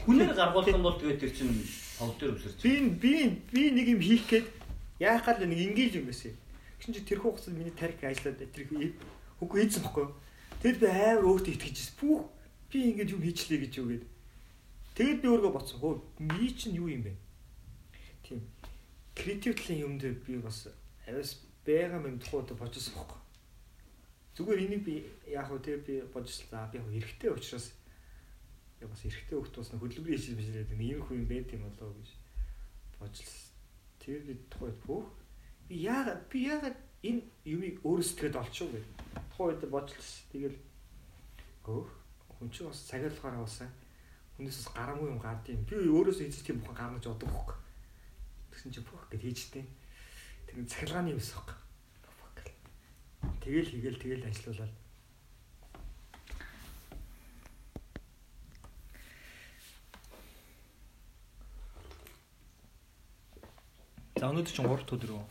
[0.09, 1.53] Хүнээр гаргуулсан бол тэгээд тэр чинь
[1.97, 2.61] хов дээр өсөрч.
[2.61, 3.13] Би би
[3.51, 4.47] би нэг юм хийх гээд
[4.99, 6.33] яах гал нэг ингээл юм байсан.
[6.79, 8.67] Гэсэн чи тэр хугацаанд миний тарих ажиллаад тэр
[9.39, 10.07] хөнгө хийсэн бохгүй?
[10.63, 11.95] Тэгэд би амар өөртөө итгэжсэн.
[11.99, 12.23] Пүүх
[12.71, 14.05] би ингэж юм хийчлээ гэж юу гээд.
[14.95, 15.79] Тэгэд би өөрөө боцсон.
[15.81, 17.13] Хөө ми чинь юу юм бэ?
[18.23, 18.41] Тийм.
[19.13, 20.69] Креатив талын юм дээр би бас
[21.07, 23.19] аваас байгаа тухайд бодсон бохгүй.
[24.37, 24.95] Зүгээр энийг би
[25.29, 26.45] яг хөө тэг би бодсон.
[26.49, 27.73] За би яг хэрэгтэй учраас
[28.83, 32.09] яг бас эрэгтэй хөлт бас хөдөлгөөн хийж bijлээд нэг юм хүн байт юм болоо гэж
[32.99, 33.31] бодлоо.
[34.03, 35.07] Тэр би тухайд бүх
[35.67, 38.85] би яагаад би яагаад энэ юмыг өөрөө сэтгэхэд олчихоо гэж
[39.31, 40.03] тухайд бодлоо.
[40.31, 40.57] Тэгэл
[41.63, 41.81] гөө
[42.35, 43.69] хүн чинь бас цагаалгаар басаа
[44.35, 45.63] хүнээс бас гарамгүй юм гард юм.
[45.63, 47.55] Би өөрөөсөө хийж тийм бухан гаргаж бодог хөөх.
[48.51, 49.65] Тэгсэн чинь бүх гэж хийжтэй.
[50.47, 51.63] Тэр цахилгааны юмс баг.
[53.43, 54.82] Тэгэл хийгээл тэгэл ажиллаулаад
[64.23, 65.23] За өнөөдөр чинь 3 өдөр үү?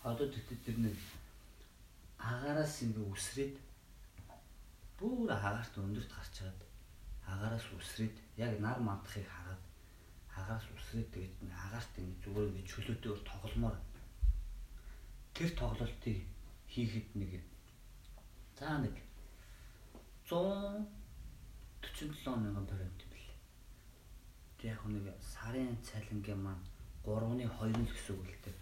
[0.00, 0.96] Одоо тэгтээ тэр нэг
[2.16, 3.60] агаараас ингээ үсрээд
[4.96, 6.56] бүр агаарт өндөрт гарч чаад
[7.28, 9.60] агаараас үсрээд яг нар мандахыг хараад
[10.32, 13.76] агаараас үсрээд тэгээд агаарт ингээ зүгээр ингээ чөлөөтэйгээр тогломоор
[15.36, 16.18] тэр тоглолтыг
[16.64, 17.44] хийхэд нэг
[18.56, 18.96] за нэг
[20.32, 20.88] 147
[22.24, 23.09] мянган баримт
[24.60, 26.60] Тэг яг нэг сарын цалингийн маань
[27.08, 28.56] 3-ны 2 л гэсэн үг л дээ.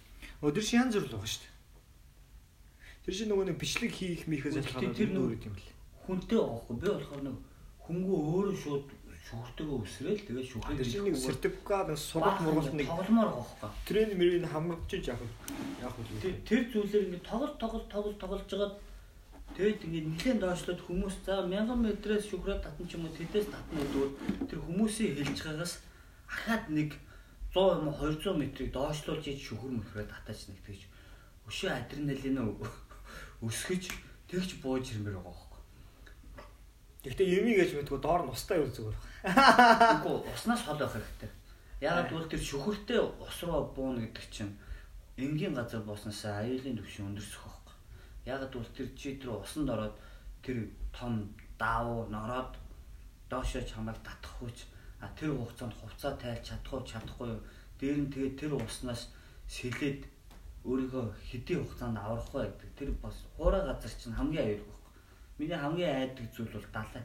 [0.46, 1.56] Өдөр шин янз бүр л байгаа шүү дээ.
[3.02, 5.74] Тэр чинь нөгөө нэг бичлэг хийх Гэхдээ ялхаад тэр тэр нөр юм бэл.
[6.06, 7.36] хүнтэй байхгүй би болохоор нэг
[7.82, 8.86] хөнгөө өөрөө шууд
[9.28, 13.70] шүхртэйгээ өсрөөл тэгээд шүхрээ Тэр чинь нэг сертификат сургалт мургалт нэг тогломоор гоохоо.
[13.84, 15.28] трен мэрийг хамгаалж яах вэ?
[15.84, 16.04] Яах вэ?
[16.22, 18.74] Тэр тэр зүйлээр ингээд тоглол тоглол тоглол тоглож жагаад
[19.52, 23.76] тэгээд ингээд нэгэн доошлоод хүмүүс за 1000 метрээс шүхрээ татна ч юм уу тэдээс татна
[23.76, 24.10] гэдгээр
[24.48, 25.74] тэр хүмүүсийн хэлж байгаагаас
[26.28, 26.90] ахаад нэг
[27.56, 30.82] 100 юм уу 200 метрийг доошлуулж иж шүхэр мөхрөө татаач нэг тэгж
[31.48, 32.38] өшөө адреналин
[33.40, 33.84] өсгөж
[34.28, 35.62] тэгж бууж ирмээр байгаа байхгүй.
[37.08, 38.96] Гэхдээ юмий гэж мэдгүй доор нь устаа юу зүгээр.
[39.96, 41.30] Үгүй уснаас хол байх хэрэгтэй.
[41.80, 44.52] Ягаад гэвэл тэр шүхэртэй ус руу бууна гэдэг чинь
[45.16, 47.76] энгийн газар бууснасаа аюулын түвшин өндөрсөх байхгүй.
[48.28, 49.96] Ягаад гэвэл тэр чи тэр усанд ороод
[50.44, 52.52] тэр том даав нороод
[53.30, 54.68] доошоо чамайг татах хүч
[55.00, 57.40] а тэр хугацаанд хувцас тайлж чадах уу чадахгүй юу
[57.78, 59.02] дээр нь тэгээд тэр уснаас
[59.46, 60.00] сэлээд
[60.68, 64.92] өөрийгөө хэдийн хугацаанд аврах вэ гэдэг тэр бас хуурай газар чинь хамгийн аюул байхгүй.
[65.38, 67.04] Миний хамгийн айдаг зүйл бол далай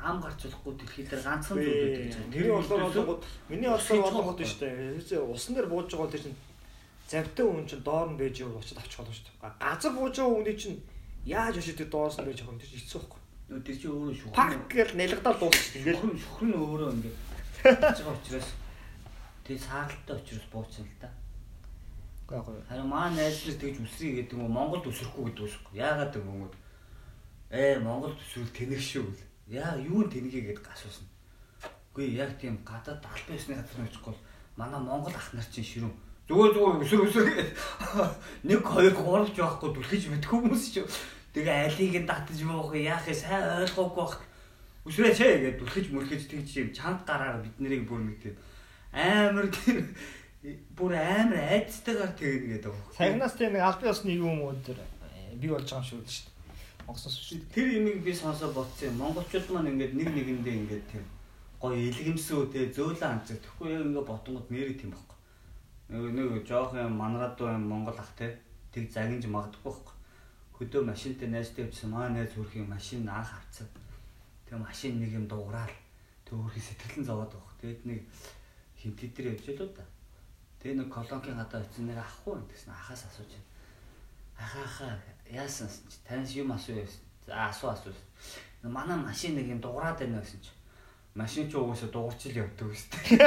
[0.00, 2.54] ам гарч болохгүй дэлхий дээр ганцхан зүйл байдаг гэж байна.
[2.54, 4.68] Болохоор зүйлсөө болгоод миний болохоор болгоод штэ.
[5.08, 6.38] Тэр усан дээр бууж байгаа тэр чинь
[7.10, 9.30] завтай хүн чинь доор нь байж яваад очиж авчих болно штэ.
[9.58, 10.78] Газар бууж байгаа хүний чинь
[11.26, 13.17] яаж очиж тэр доороос нь байж байгаа юм тэр хэцүү байхгүй.
[13.48, 14.36] Тэр чинь өөрөө шүхрэн.
[14.36, 16.20] Пак гэж нэлгдал дуусчих ингээл.
[16.20, 17.16] Шүхрэн өөрөө ингээд
[17.64, 18.48] хийж байгаа учраас
[19.40, 21.08] тэг сааралтай учраас бууцсан л та.
[22.28, 22.60] Гайгүй.
[22.68, 25.80] Харин маа найз нар тэгж үсрий гэдэг нь Монголд өсөхгүй гэдэг үсэхгүй.
[25.80, 26.52] Яагаад гэвэл
[27.48, 29.24] ээ Монголд өсвөл тэнэг шүү гэл.
[29.48, 31.08] Яа юу нь тэнэгээ гэдээ асуусан.
[31.96, 34.22] Үгүй яг тийм гадаад албан ёсны газар очихгүй бол
[34.60, 35.96] манай Монгол ах нар чинь ширүүн.
[36.28, 37.26] Зүгээр зүгээр өсөр өсөр
[38.44, 40.84] нэг хоёр гуравч байхгүй түлхэж мэдэх хүмүүс ч.
[41.38, 44.18] Тэгээ алийг нь татаж буух яах вэ сайн ойлгоогүй байх.
[44.82, 48.34] Үсрээч ээ гэдээ түлхэж мөрхөж тэгж юм чанга гараар бид нарыг бүр тийм
[48.90, 49.86] амар тийм
[50.74, 52.74] бүр амар айцтайгаар тэгнэ гэдэг.
[52.98, 54.82] Сагнаас тийм нэг албан ёсны юм уу тэр
[55.38, 56.26] би болж байгаа юм шүү дээ.
[56.90, 57.38] Монгосоос шүү.
[57.54, 58.98] Тэр имийг би сонсоо бодсон юм.
[58.98, 61.04] Монголчууд маань ингээд нэг нэгэндээ ингээд тийм
[61.62, 63.38] гоё илгэмсүү те зөөлөн анцэг.
[63.38, 65.18] Тэгэхгүй яг ингээд ботонгод нэрээ тийм байхгүй.
[65.94, 68.42] Нэг нэг жоох юм мангарадуу юм Монгол ах те
[68.74, 69.97] тэг загинж магадгүй байхгүй.
[70.58, 73.66] Хөдөө машинтай найзтай явчихсан маа найз хөрхийн машин анх харцаа.
[74.46, 75.70] Тэгээ машин нэг юм дуурал.
[76.26, 77.54] Тэг хөрхи сэтгэлэн зовоод байгаа.
[77.62, 78.00] Тэгэд нэг
[78.74, 79.86] хинт дээр явж л да.
[80.58, 83.46] Тэгээ нэг колонкийн гадаа очив нэр ахгүй гэсэн ахаас асууж байна.
[84.34, 84.98] Ахаа ахаа
[85.30, 86.82] яасан чи таньс юм асуу
[87.26, 87.94] за асуу асуу.
[88.66, 90.50] Манай машин нэг юм дуурайд байна гэсэн чи.
[91.14, 93.18] Машин ч угаасаа дуурч ил явдаг үстэй.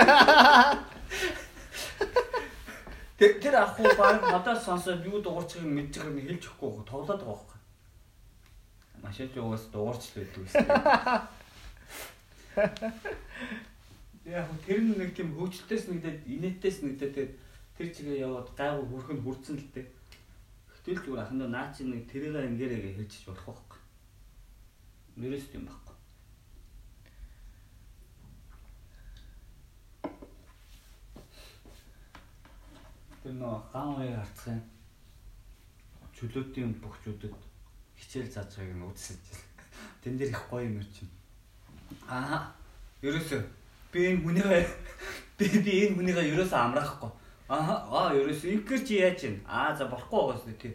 [3.22, 7.60] Тэр тэр ахгүй баг надад сонсоод юу дуурчгийг байгаа юм хэлж өгөхгүй тоглоод байгаа байхгүй.
[9.06, 10.66] Машин ч угаасаа дуурч л байдаг үстэй.
[14.26, 17.38] Яг тэр нэг тийм хөвчлөлтөөс нэгдээд инээдээс нэгдээд
[17.78, 19.86] тэр чигээ яваад гайгүй хөрхөнд хүрцэн л дээ.
[20.82, 23.82] Гэтэл зүгээр ахандаа наач нэг тэрийг ингээрээ хэлчих болох байхгүй.
[25.22, 25.91] Нэрээс юм байхгүй.
[33.22, 34.62] Тэр нөө ган уяг харцах юм.
[36.18, 37.34] Чөлөөтийн бөхчүүдэд
[37.94, 39.46] хичээл зааж байгааг нь үзсэн чинь.
[40.02, 41.14] Тэн дээр их гоё юм ирж байна.
[42.10, 42.40] Аа.
[43.06, 43.42] Ерөөсөө
[43.94, 44.66] би энэ хүнийгээ
[45.38, 47.12] би би энэ хүнийгээ ерөөсөө амраахгүй.
[47.46, 49.38] Аа аа ерөөсөө инкер чи яаж юм?
[49.46, 50.74] Аа за болохгүй байгаас тий.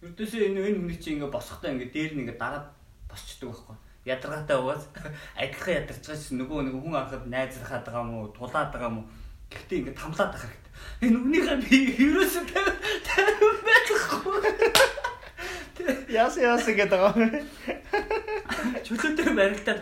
[0.00, 2.64] Ердөөсөө энэ энэ хүний чи ингээ босохдоо ингээ дээр нь ингээ дараа
[3.12, 3.76] босчдөг байхгүй.
[4.08, 4.88] Ядаргаатай угаас
[5.40, 9.08] адилхан ядарч байгаа чинь нөгөө нэг хүн анхад найзрахаад байгаа уу, тулаад байгаа уу?
[9.52, 10.63] Гэхдээ ингээ тамлаад байгаа хэрэгтэй.
[11.04, 12.44] Энэ үнийхээ би ерөөсөө
[13.04, 14.38] тавин байхгүй.
[16.08, 17.42] Яс яс гэдэг байгаа.
[18.86, 19.80] Чөлөө дээр барилдаад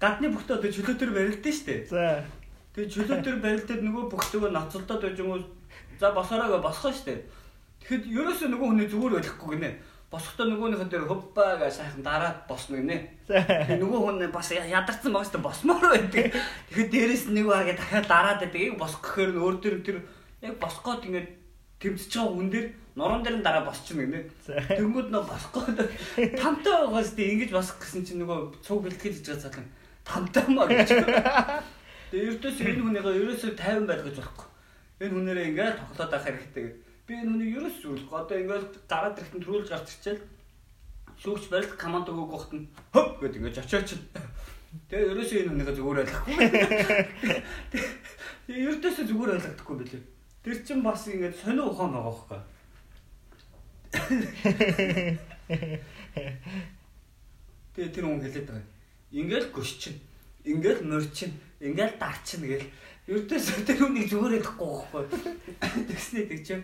[0.00, 1.80] гадны бүхтөө одоо чөлөө дээр барилдсан шүү дээ.
[1.90, 2.24] За.
[2.72, 5.42] Тэгээ чөлөө дээр барилдаад нөгөө бүхтөөгөө ноцолдоод байж юм уу?
[6.00, 7.20] За босороо босгоо шүү дээ.
[7.82, 9.70] Тэгэхэд ерөөсөө нөгөө хүний зүгээр байхгүй гинэ.
[10.12, 12.96] Босохдоо нөгөөнийхэн дээр хөвбаа гэж сайхан дараад босно гинэ.
[13.26, 16.26] Тэгээ нөгөө хүн бас ядарсан байгаа шүү дээ босмоор байдаг.
[16.68, 18.60] Тэгэхээр дээрэс нэг багаа дахиад дараад байдаг.
[18.60, 19.98] Яг босох гэхээр өөр төр тэр
[20.42, 21.30] яг босгоод ингээд
[21.78, 22.66] тэмцэж байгаа хүн дээр
[22.98, 24.20] нуруунд дээр нь дараа босчихно гинэ.
[24.76, 25.78] Тэнгүүд нөө босгоод
[26.36, 29.68] тамтай байгаас тий ингэж босох гэсэн чинь нөгөө цуг бэлтгэж хийж байгаа цалин
[30.04, 30.90] тамтай маа гэж.
[32.12, 34.46] Тэгээ ердөөс энэ хүнийгээ ерөөсөө 50 байлгаж болохгүй.
[35.00, 36.66] Энэ хүнээрээ ингээд тоглоод авах хэрэгтэй.
[37.06, 38.18] Би энэ хүнийг ерөөс зүйлэхгүй.
[38.20, 40.22] Одоо ингээд гараад ирэхэд төрүүлж гарч ирчихэл
[41.22, 43.88] шүүгч барилт команд өгөөг ухт нь хөп гэдэг ингээд очиоч.
[44.90, 46.36] Тэгээ ерөөсөө энэ хүнийгээ зүгээр ойлгохгүй.
[48.46, 50.02] Тэгээ ердөөсөө зүгээр ойлгохгүй билээ.
[50.42, 52.40] Тэр чин бас ингээд сонио ухаан байгаа байхгүй.
[57.74, 58.66] Тэгээ тэр хүн хэлээд байгаа.
[59.14, 59.94] Ингээл гүшчин,
[60.42, 61.30] ингээл морчин,
[61.62, 62.66] ингээл дарчин гэл
[63.06, 65.04] ердөөс тэр хүнийг зүгээр ярихгүй байхгүй.
[65.90, 66.54] Тэгснэ тэг чи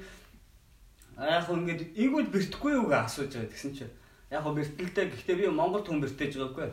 [1.18, 3.86] яг хөө ингээд ийгүүд бэртэхгүй юу гэж асууж байгаа тэгсэн чи
[4.30, 6.70] яг хөө бэртэлтэй гэхдээ би Монгол хүн бэртэж байгаагүй.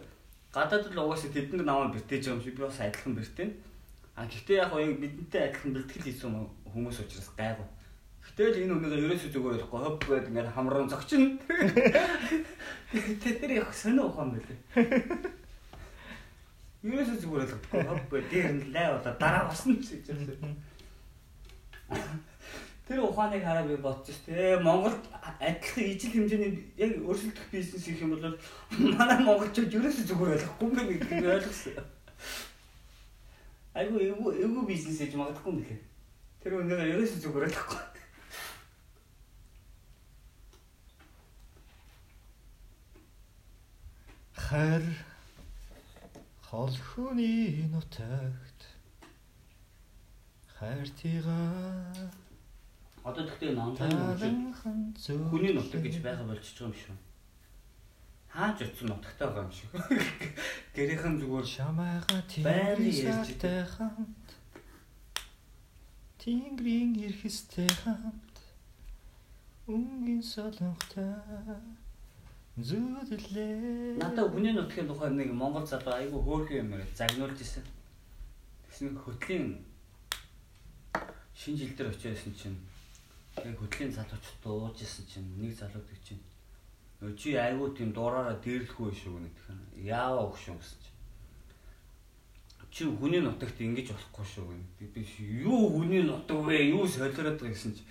[0.54, 3.50] Гадаад л угаасаа тэдэнд намайг бэртэж байгаа юм шиг би бас адилхан бэртэн.
[4.16, 6.34] А гэхдээ яг хөө бидэнтэй адилхан бэлтгэл хийсэн
[6.76, 7.64] хүмүүс учраас гайгүй.
[8.36, 11.40] Гэтэл энэ үнэгээ ерөөсөө зүгээр ярихгүй хөв гэдэг ингээд хамран зогчин.
[13.24, 14.60] Тэр яг сонио ухаан байлээ.
[16.84, 20.52] Ерөөсөө зүгээр ойлгохгүй хөв дээр нь лай болоо дараа босно ч гэж байна.
[22.84, 24.60] Тэр ухааныг хараа би бодчих тээ.
[24.60, 25.00] Монголд
[25.40, 28.36] адилхан ижил хэмжээний яг өрсөлдөх бизнес хийх юм бол
[29.00, 31.88] манай монголчууд ерөөсөө зүгээр ойлгохгүй юм гэдгийг ойлгосон.
[33.74, 35.95] Айгу эвгүй эвгүй бизнес хийж магадгүй юм гэхээр.
[36.46, 37.82] Тэр үнэгээ ерөөсөө зүгээр ойлгохгүй.
[44.46, 44.86] Хар
[46.46, 48.62] хол хүний нутагт
[50.54, 52.14] хайртыгаа
[53.02, 56.98] Одоо тэгтээ нонлайн хүний нутаг гэж байгаа болчихж байгаа юм шүү.
[58.30, 59.70] Хаач утсан нутагтай байгаа юм шиг.
[60.78, 63.66] Гэрийнхэн зүгээр шамаага Байрны ярьж тиймэрхтэй
[66.26, 68.36] хамт Тингрийн эрхэстэй хамт
[69.68, 71.14] Үнгийн солонготой
[72.58, 77.66] зүудлээ надад хүний нутгийн тухай нэг Монгол залуу айгүй хөөрхөн юм яриад загнуулж исэн.
[78.66, 79.62] Тэгсэн хөтлийн
[81.36, 82.58] шинэ жил дээр очижсэн чинь
[83.46, 86.22] яг хөтлийн залуучууд дууж исэн чинь нэг залуу тэг чинь
[87.18, 89.62] чи айгүй тийм дуураараа дээрлэхгүй шүү гэдэг юм.
[89.86, 90.95] Яава өгшөө гэсэн чинь.
[92.76, 94.92] Чи хүний нутагт ингэж болохгүй шүү гэдэг.
[94.92, 95.08] Би
[95.48, 96.76] юу хүний нутаг вэ?
[96.76, 97.88] Юу солиороод байгаа гэсэн чинь.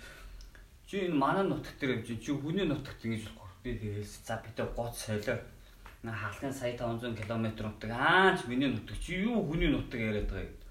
[0.85, 3.65] Чи энэ манай нутаг дээр явж чи хүний нутагт ингэж болохгүй.
[3.65, 5.41] Би тэгээс за бид гоц солио.
[6.05, 10.53] На халахын сая 500 км нутаг аач миний нутаг чи юу хүний нутаг яриад байгаа
[10.53, 10.61] юм.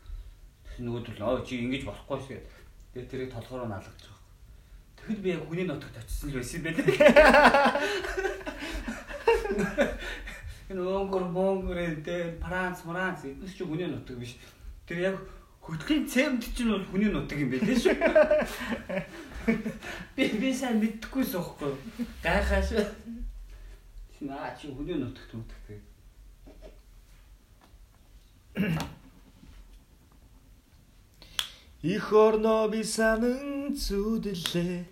[0.78, 2.38] Нөгөөдөл оо чи ингэж болохгүй шүү.
[2.94, 4.22] Тэгээ тэрийг толгороо налгаж байгаа.
[4.94, 6.86] Тэгэхэд би яг хүний нутагт очисон л байсан байна.
[10.74, 14.34] Энэ өнгөр монгор энэ Франц, Франц эднес чи хүний нутаг биш.
[14.90, 15.22] Тэр яг
[15.62, 17.94] хөтлийн цемд чинь бол хүний нутаг юм байлээ шүү.
[20.18, 21.78] Би би сайн мэддэггүй суухгүй.
[22.26, 22.82] Гайхаа шүү.
[24.26, 25.78] Наа чи хүний нутагт нутагт.
[31.94, 34.90] Их орно би санан зүдлээ.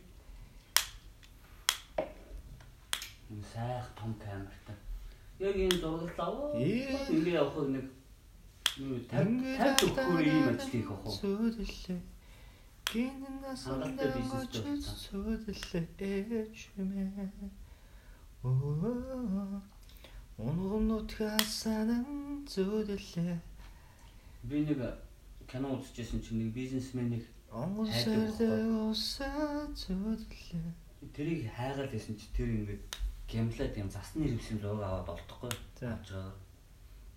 [3.52, 4.81] Сайх том камертай.
[5.42, 5.78] Яг энэ.
[6.54, 7.10] Ээ.
[7.10, 7.86] Ингээ явах нэг
[8.78, 11.12] юу 50 50 өгөхөөр ийм ажил хийх ах уу.
[11.18, 12.00] Зүдлээ.
[12.92, 14.78] Гинэн насандаа төрсөн.
[15.02, 15.84] зүдлээ
[16.54, 17.28] чимээ.
[18.42, 19.60] Оо.
[20.38, 23.38] Онгон нутгаас санан зүдлээ.
[24.48, 24.80] Би нэг
[25.50, 30.72] кино үзчихсэн чинь нэг бизнесменийг Онгон сэрдээ усаа зүдлээ.
[31.12, 32.82] тэрийг хайгаад байсан чи тэр ингээд
[33.32, 35.52] гямлаад юм засны хэрэгсэн зураг аваад олдохгүй.
[35.80, 35.86] За.
[35.96, 36.36] авч байгаа.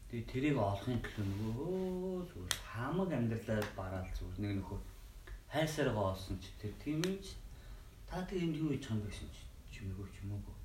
[0.09, 4.79] Тэгээ тэрийг олохын төлөө нөгөө зүгээр хамаг амьдралаа бараал зүгээр нэг нөхөө
[5.53, 7.33] хайсаргаа олсон чи тэр тийм юм чи
[8.07, 9.41] та тэг энд юу хийж байгаа юм гэсэн чи
[9.73, 10.55] чимээгөө чимээгөө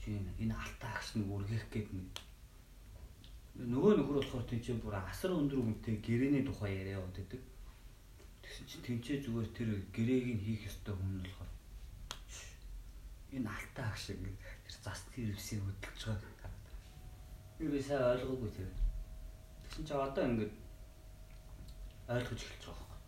[0.00, 0.06] чи
[0.42, 2.08] энэ алтаа агш нэг үргэх гээд нэг
[3.56, 7.40] нөгөө нөхөр болохоор тийч бүр асар өндөр үнэтэй гэрэний тухай яриа яваад байдаг.
[8.44, 11.50] Тэгсэн чи тэнцээ зүгээр тэр гэрээг нь хийх ёстой хүн болохоор
[13.34, 14.30] энэ алтаа агш ингэ
[14.64, 16.36] тэр засны хэрэгсийг хөдөлж байгаа.
[17.58, 18.68] Би сайн ойлгоогүй тэр.
[19.64, 20.46] Тэгсэн чи одоо ингэ
[22.08, 23.00] ойлгож эхэлж байгаа байхгүй.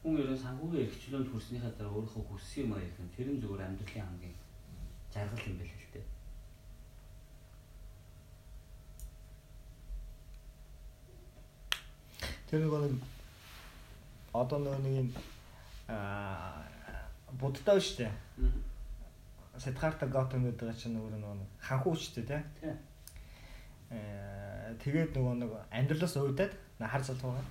[0.00, 3.66] Хүн ерөн санхүүгийн эрхчлөөнд хүрснийхаа дараа өөрийнхөө хүссэн юм аа их нь тэр нь зүгээр
[3.68, 4.36] амьдралын хамгийн
[5.12, 6.06] жаргал юм байл л дээ.
[12.48, 12.72] Тэр нэг
[14.32, 15.08] одоо нэг юм
[15.88, 16.73] аа
[17.40, 18.12] будтай шүү дээ.
[19.58, 22.74] Сэтгаарта Готем гэдэг чинь нөгөө нэг ханхуу шүү дээ тий.
[23.90, 27.44] Э тэгээд нөгөө нэг амьдралаас уйдаад хар залгуугаа.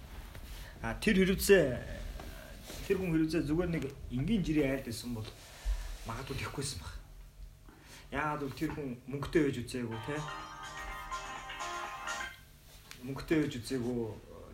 [0.84, 1.64] А тэр хэрэгцээ
[2.88, 5.30] тэр хүн хэрэгцээ зүгээр нэг энгийн жирийн айлд байсан бол
[6.08, 6.92] магадгүй тэхгүйсэн баг.
[8.12, 10.16] Яагаад гэвэл тэр хүн мөнгөтэй байж үзээгүй те.
[13.08, 14.00] Мөнгөтэй байж үзээгүй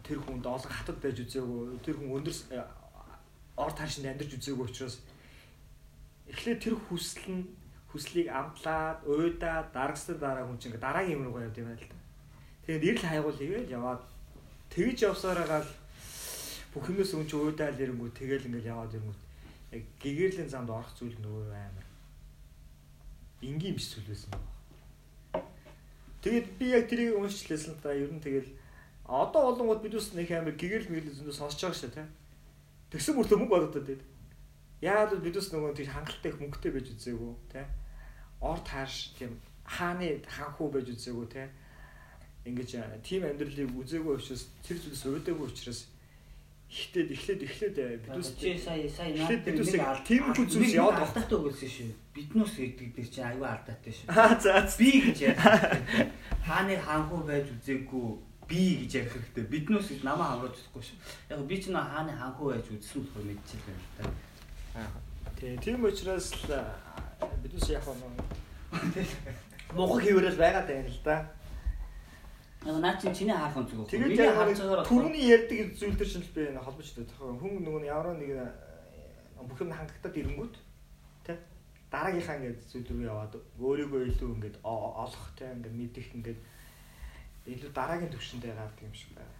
[0.05, 2.61] тэр хүн доолон хатад байж үзээгүй тэр хүн өндөр э,
[3.57, 5.01] ор таашинд амьдарч үзээгүй учраас
[6.29, 7.43] эхлээд тэр хүсэл нь
[7.89, 11.97] хүслийг амтлаад, уйдаад, дарагсдаг дараа хүн чинь дараагийн юм руугаа явд юм байна л да.
[12.65, 14.01] Тэгээд ирэл хайгуул хийгээл яваад
[14.69, 15.69] тэгж явсараагаал
[16.69, 19.17] бүх юмээс өн чи уйдаал ирэнгүү тэгэл ингээл яваад ирэнгүү
[19.73, 21.87] яг гэгэрлийн замд орох зүйл нөгөө амар
[23.41, 24.49] энгийн биш зүйл байсан байна.
[26.21, 27.93] Тэгээд би яг тэрийг уншчихлээсэн л да.
[27.93, 28.49] Ер нь тэгэл
[29.05, 32.07] одоо болонгууд бид ус нэг амар гэгэрл мэгэл зөндөө сонсож байгаа шүү дээ.
[32.91, 34.01] Тэгсэн мөртөө мөнгө бодоод байд.
[34.81, 37.65] Яагаад бол бид ус нөгөө тийм хангалттай их мөнгөтэй байж үзээгүй тий.
[38.39, 39.35] Ор тааш тийм
[39.67, 41.47] хааны ханхуу байж үзээгүй тий.
[42.47, 45.91] Ингэж э, тийм амьдралыг үзээгүй учраас тэр зүйлс уйдаагүй учраас
[46.69, 50.51] ихтэй эхлээд эхлээд э, бид ус чи сая сая наад бид үсэг нэг тиймэрхүү алд-
[50.53, 51.07] зүйлс яваад байгаа.
[51.11, 51.91] алдаатай өгүүлсэн шүү.
[52.15, 54.07] Биднус гэдэг дээр чи аюу алдаатай шүү.
[54.15, 54.51] Аа за.
[54.79, 55.49] Би гэж яа.
[56.45, 58.07] Хааны ханхуу байж үзээгүй
[58.49, 59.43] би гэж ярих хэрэгтэй.
[59.49, 60.97] Биднус гэж намаа хамруулж чадахгүй шүү.
[61.33, 64.03] Яг би ч нөө хааны ханхуу байж үзсэн болохоор мэдчихлээ л да.
[65.39, 66.53] Тий, тийм учраас л
[67.41, 69.07] бид ус яг нэг
[69.73, 71.17] мохог хийвэрэл байгаад байна л да.
[72.65, 73.87] Яг наа чи чиний зүг.
[73.87, 77.15] Тэгээд Миний нэг байгаагаар түрүүний ярьдаг зүйл төр чинь л би холбож өгдөг.
[77.15, 78.31] Хүн нөгөө нэг ямар нэг
[79.47, 80.55] бүх юм хангалтад ирэнгүүт
[81.23, 81.37] тий
[81.87, 86.39] дараагийнхаа ингээд зүйл рүү яваад өөрийгөө илүү ингээд олох тий ингээд мэдих ингээд
[87.47, 89.38] илүү дараагийн төвшөндөө гардаг юм шиг байна.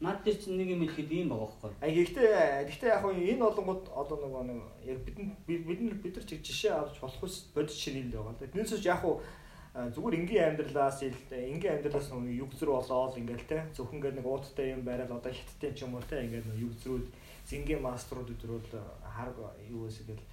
[0.00, 1.72] Наад дээр чинь нэг юм хэлэхэд ийм байгаа байхгүй.
[1.84, 6.14] А гэхдээ гэхдээ яг нь энэ олонгод одоо нөгөө нэг яг бидний бид бид бид
[6.16, 8.48] нар чиг жишээ авч болох ус бодит шинэл байгаа л да.
[8.48, 9.20] Тэрнээс ч яг уу
[9.76, 14.26] зүгээр энгийн амьдралаас ил энгийн амьдралаас нөгөө юг зрүү болоод ингээл те зөвхөн ингээд нэг
[14.26, 17.06] ууттай юм байрал одоо хитттэй ч юм уу те ингээд юг зрүүд
[17.44, 18.72] зингийн маструуд өдрөөл
[19.04, 19.36] харг
[19.68, 20.24] юу эсэ гэл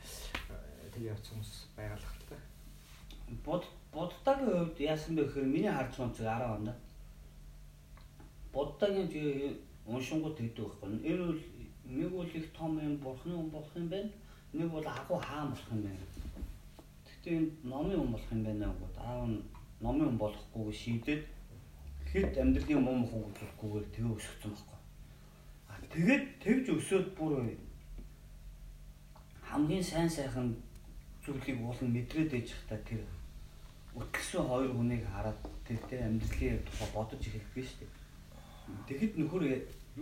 [0.95, 2.39] тэг явц хүмүүс байгаа л та.
[3.45, 6.75] Бод бодтагийн хувьд яасан бэ гэхээр миний харж байгаа зүг 10 оноо.
[8.57, 9.53] Бодтагийн тэгээ
[9.85, 10.89] уншингууд гэдэг байхгүй.
[11.05, 11.41] Энэ бол
[11.85, 14.09] нэг бол их том юм бурхны юм болох юм байна.
[14.53, 16.05] Нэг бол агуу хаан болох юм байна.
[17.05, 18.89] Гэхдээ энэ номын юм болох юм байна гоо.
[18.97, 19.45] Аав нь
[19.79, 21.23] номын юм болохгүйг шийдээд
[22.09, 24.79] хэд амьдралын юм мох болохгүйгээр тэгээ өсгсөн байхгүй.
[25.69, 27.33] А тэгээд тэгж өсөөд бүр
[29.45, 30.49] хамгийн сайн сайхан
[31.23, 33.03] зүйлийг уулын мэдрээд ээж хата тэр
[33.93, 38.06] үтгсэн хоёр хүнийг хараад тэр тэ амьдралын тухай бодож эхэлдэг шүү дээ.
[38.87, 39.43] Тэгэхэд нөхөр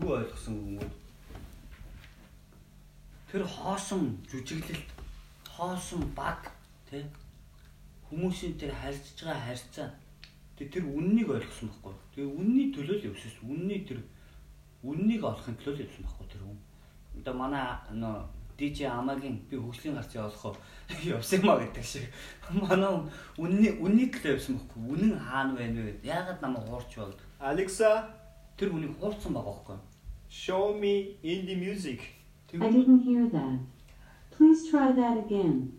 [0.02, 0.94] юу ойлгосон хүмүүс
[3.30, 4.90] тэр хоосон жүжиглэлт
[5.50, 6.52] хоосон баг
[6.90, 7.04] тэ
[8.08, 9.90] хүмүүсийн тэр харьцаж байгаа харьцаа
[10.56, 11.96] тэр тэр үннийг ойлгосон байхгүй.
[12.16, 13.32] Тэгээ үнний төлөө л явсан.
[13.44, 14.00] Үнний тэр
[14.88, 16.60] үннийг олохын төлөө л явсан байхгүй тэр хүн.
[17.20, 18.16] Одоо манай нөө
[18.56, 20.56] DJ Амагийн би хөгжлийн гарц явуулах
[21.04, 22.08] явсан маа гэдэг шиг.
[22.56, 23.04] Манай
[23.36, 24.80] үнний үнний төлөө явсан байхгүй.
[24.96, 26.00] Үнэн хаана байна вэ?
[26.08, 27.20] Яагаад намайг хуурч баг?
[27.40, 28.08] Alexa,
[28.57, 29.79] Тэр хүнийг хуурцсан байгаа байхгүй.
[30.31, 32.01] show me indie music.
[32.55, 33.59] I didn't hear that.
[34.31, 35.79] Please try that again.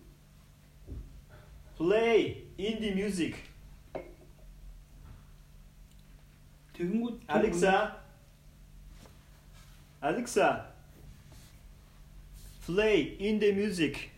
[1.78, 3.36] Play indie music.
[6.76, 7.74] Тэгэнгүүт тэр Alexa.
[10.02, 10.50] Alexa.
[12.66, 14.12] Play indie music.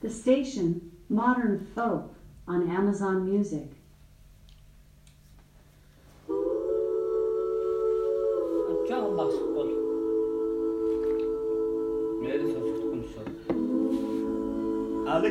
[0.00, 2.14] The station, Modern Folk,
[2.46, 3.70] on Amazon Music.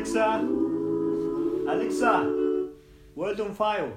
[0.01, 0.41] Alexa.
[1.69, 2.13] Alexa.
[3.15, 3.93] Volume file.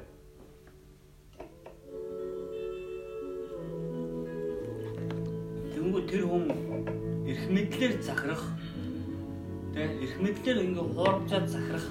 [5.72, 6.44] Тэгэнгүүт тэр хүн
[7.24, 8.44] эрх мэдлэр захирах
[9.72, 11.88] тэ эрх мэдлэр ингээ хуурчаад захирах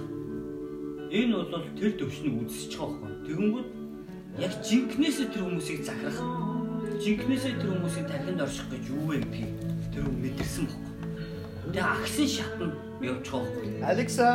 [1.09, 3.18] энэ бол тэр төвшнийг байгаа байхгүй.
[3.26, 3.70] Тэгэнгүүт
[4.45, 6.20] яг жинкнээсээ тэр хүмүүсийг захирах
[7.01, 9.53] жинкнээсээ тэр хүмүүсийг тархинд орших гэж юу вэ гэдгийг
[9.89, 10.93] тэр хүн мэдэрсэн байхгүй.
[11.74, 13.84] Тэгээ агсын шатнд байгаа байхгүй.
[13.91, 14.28] Alexa.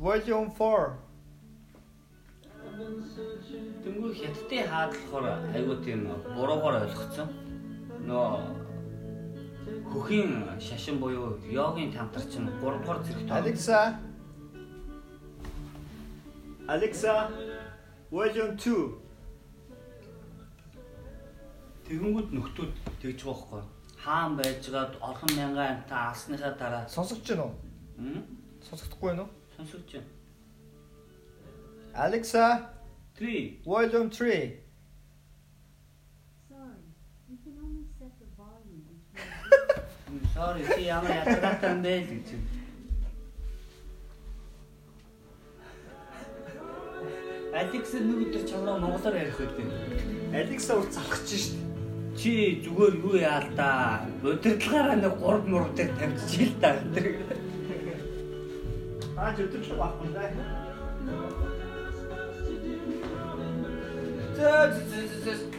[0.00, 0.96] Volume 4.
[3.84, 6.00] Тэнгүү хятадын хаад болохоор айгуу тийм
[6.36, 7.28] буруугаар ойлгоцсон.
[8.08, 8.26] Нөө
[9.92, 13.78] хөхийн шашин буюу йогийн тамтар чинь 3 дугаар зэрэгт Alexa.
[16.66, 17.14] Alexa.
[18.10, 19.02] Volume 2.
[21.86, 23.81] тэгэнгүүт нөхдүүд тэгж байгаа байхгүй.
[24.04, 27.54] Хаан байжгаад олон мянган амтаа алсныхаа дараа Сонсогч байна уу?
[27.98, 28.22] м
[28.68, 29.30] Сонсогдохгүй байна уу?
[29.56, 30.10] сонсогч байна.
[32.04, 32.44] Alexa.
[33.18, 34.58] 3 Volume 3.
[36.48, 36.82] Sorry,
[37.28, 40.30] you can only set the volume between.
[40.36, 42.28] sorry чи ямар ядаргаатай юм бэ гэж.
[47.60, 49.68] Алекс нэг өдөр чамраа монголоор ярих гэдэг.
[50.40, 51.71] Alexa ус залхаж шít.
[52.16, 54.04] Чи зүгээр юу яа л да.
[54.22, 56.70] Удирдлагаараа нэг 3 мөр дээр тавьчих л да.
[59.16, 60.28] Аа зөвдөж байхгүй даа.
[64.36, 65.51] Зөө зөө зөө зөө.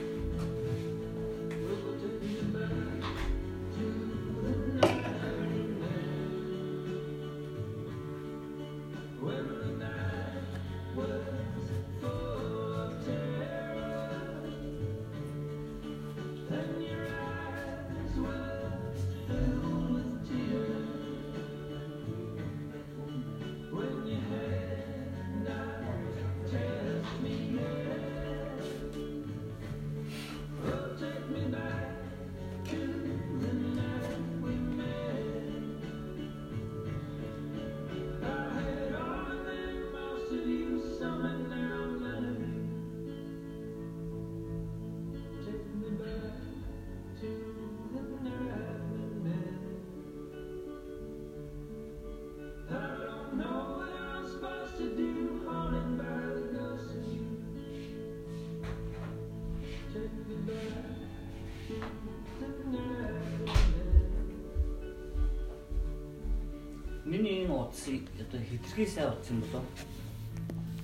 [67.74, 69.63] Утсыг одоо хитрхий сайн утсан болоо.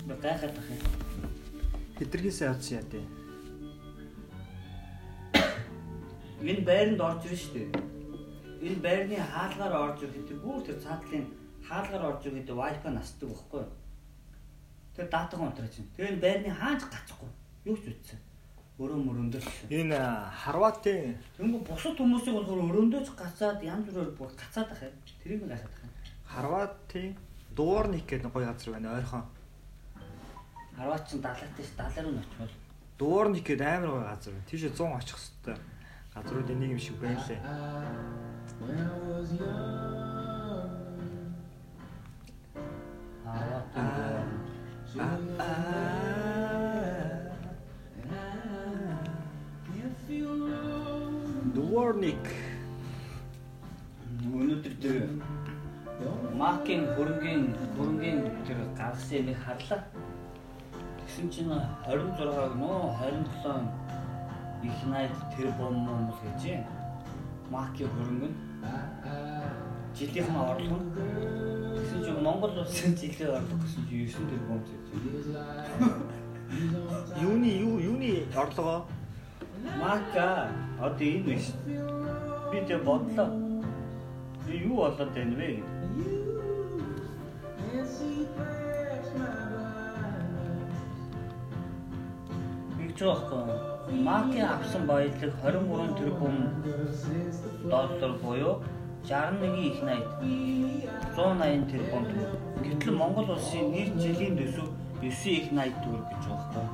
[0.07, 0.81] Би гайхаад тах юм.
[1.99, 3.05] Хитрхийсээ авсан яа дээ.
[6.49, 7.69] Энэ байранд орж шүү дээ.
[8.65, 11.25] Энэ байрны хаалгаар орж ирэхэд тэр бүр тэр цаатлын
[11.61, 13.71] хаалгаар орж ирэхэд wifi насдаг байхгүй юу?
[14.95, 15.87] Тэр датаг унтраач юм.
[15.93, 17.29] Тэгээ энэ байрны хаач гацхгүй.
[17.69, 18.19] Юу ч үтсэн.
[18.81, 19.41] Өрөө мөрөндөө.
[19.69, 19.99] Энэ
[20.41, 24.95] Харватын Тэнгүү бусад хүмүүсийг болохоор өрөөндөөч гацаад янз бүрээр бүр гацаад ах юм.
[25.21, 25.88] Тэрийг нь гацаад ах
[26.29, 26.35] юм.
[26.35, 27.17] Харватын
[27.55, 29.23] Дуурник гэдэг гоё газар байна ойрхон.
[30.77, 32.49] Харваа чин далайтай ш далай руу очивол.
[32.97, 34.45] Дуурник гэдэг амар гоё газар байна.
[34.49, 35.59] Тийш 100 очих хэвээр
[36.13, 37.39] газруудын нэг юм шиг байлээ.
[43.25, 43.65] Харваа
[51.55, 52.25] Дуурник
[54.29, 55.38] өнөөдөр тэр Мак
[56.39, 59.81] Макийн хөрөнгөний хөрөнгөний тэр гаргасан юмыг харлаа.
[60.99, 63.67] Тэгсэн чинь 26-г нөө 27
[64.63, 66.63] их найд тэр бом юм гэж юм.
[67.51, 68.37] Макийн хөрөнгө нь
[69.95, 70.89] жилийнх нь орлого нь
[71.75, 75.03] тэгсэн чинь Монгол улсын жилийн орлого гэсэн чинь 9 тэр бом гэж юм.
[77.25, 78.87] Юуны юу юуны орлогоо
[79.79, 81.51] Мака одоо энэ биш.
[82.51, 83.27] Би тэг бодлоо.
[84.47, 85.78] Юу болоод байна вэ?
[92.79, 93.43] Ингэж байхгүй.
[94.07, 96.35] Маки авсан баялаг 23 тэрбум
[97.63, 98.53] доллар буюу
[99.03, 100.07] 61 их найт
[101.15, 102.39] 180 тэрбум төгрөг.
[102.63, 104.67] Гэтэл Монгол улсын нийт жилийн төсөв
[105.01, 106.65] 9 их найт төгрөг гэж байхгүй.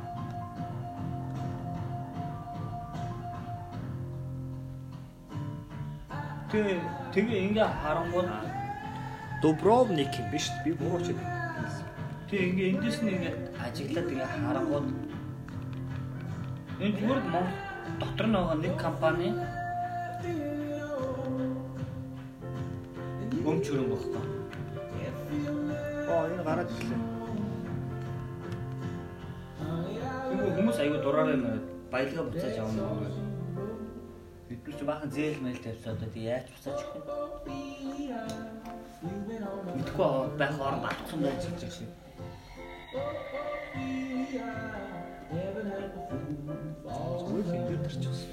[6.51, 6.80] Тэгээ
[7.13, 8.26] тэгээ ингээ харангуй
[9.46, 11.30] Дубровник юм биш би буруу ч гэдэг.
[12.30, 14.88] Тэгээ ингээ эндээс нь ингээ ажиглаад ингээ харангууд
[16.82, 17.54] энэ зүгээр Монгол
[18.02, 19.30] дотор нь байгаа нэг компани
[23.46, 24.26] өмч хөрөнгө багтаа.
[26.10, 27.02] Оо энэ гараад ирлээ.
[30.26, 31.62] Тэгвэл хүмүүс аягүй дураараа нэ
[31.93, 33.30] баялгаа буцааж авах юм.
[34.50, 37.06] Бид ч баахан зээл мэйл тавьсаад одоо яаж буцааж өгөх
[37.54, 38.34] юм?
[39.76, 40.09] Мэдхгүй
[40.39, 41.89] байх оронд алдсан байж байгаа шиг.
[47.28, 48.32] Зүгээр компьютер ч гэсэн.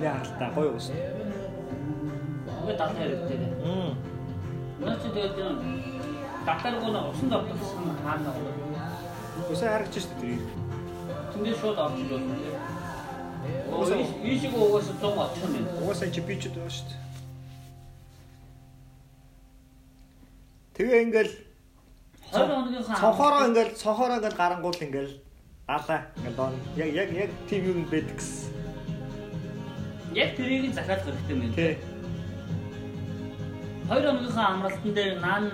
[0.00, 0.88] Яа та гоё ус.
[0.88, 3.38] Ингээ даалгавар хэрэгтэй.
[3.60, 3.92] Мм.
[4.80, 5.36] Наач тэгээд
[6.48, 8.50] татаргуна усан давталсан хаана вэ?
[9.52, 10.69] Усаа харагч шүү дээ.
[11.40, 11.78] Тэндээ шууд
[12.12, 12.52] юм лээ.
[13.72, 13.96] Оо Уусаа.
[14.28, 15.80] ийшиг угаасаа 100 очих юм байна.
[15.80, 17.00] Угаасаа чи би ч байгаа шүү дээ.
[20.76, 21.32] Тэгээ ингээл
[22.28, 25.14] 2 хоногийнхаа цонхороо ингээл цонхороо ингээл гарангуул ингээл
[25.64, 28.52] алаа ингээл доо яг яг яг тийм юм байдаг гэсэн.
[30.12, 31.56] яг тэрийг захиалах хэрэгтэй юм байна.
[31.56, 31.80] Тэ.
[33.88, 35.44] 2 хоногийнхаа амралтан дээр наан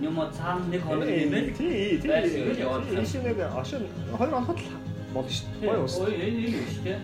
[0.00, 3.04] юм уу цаана нэг хоног нэмэл Тий, тий.
[3.04, 3.84] Шиг нэг ошин
[4.16, 4.64] хоёр оноход л
[5.14, 5.68] болно шүү дээ.
[5.70, 5.94] Гоё ус.
[5.98, 6.98] Ой энэ юм шүү дээ.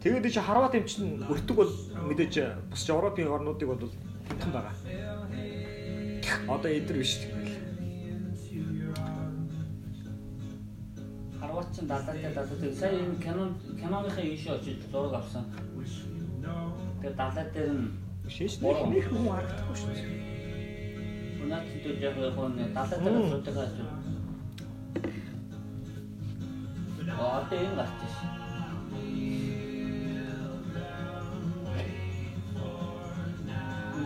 [0.00, 1.72] Тэгээд чи харват юм чинь өртөг бол
[2.08, 2.34] мэдээж
[2.72, 3.92] бус Европын орнуудыг бол
[4.32, 4.74] тэнхэн байгаа.
[6.48, 7.52] Одоо эдэр биш тэгэл.
[11.36, 12.72] Харват ч далаатай далаатай.
[12.72, 15.44] Сая энэ кинон киноныхаа ийш очиж зураг авсан.
[17.02, 17.92] Тэгээд далаа дээр нь
[18.30, 21.44] Шиш нэг хүн харагдахгүй шүү дээ.
[21.44, 24.00] Унаач дээр яг яг хоо далаа дээр
[27.20, 28.18] Аа тийм гарч ш.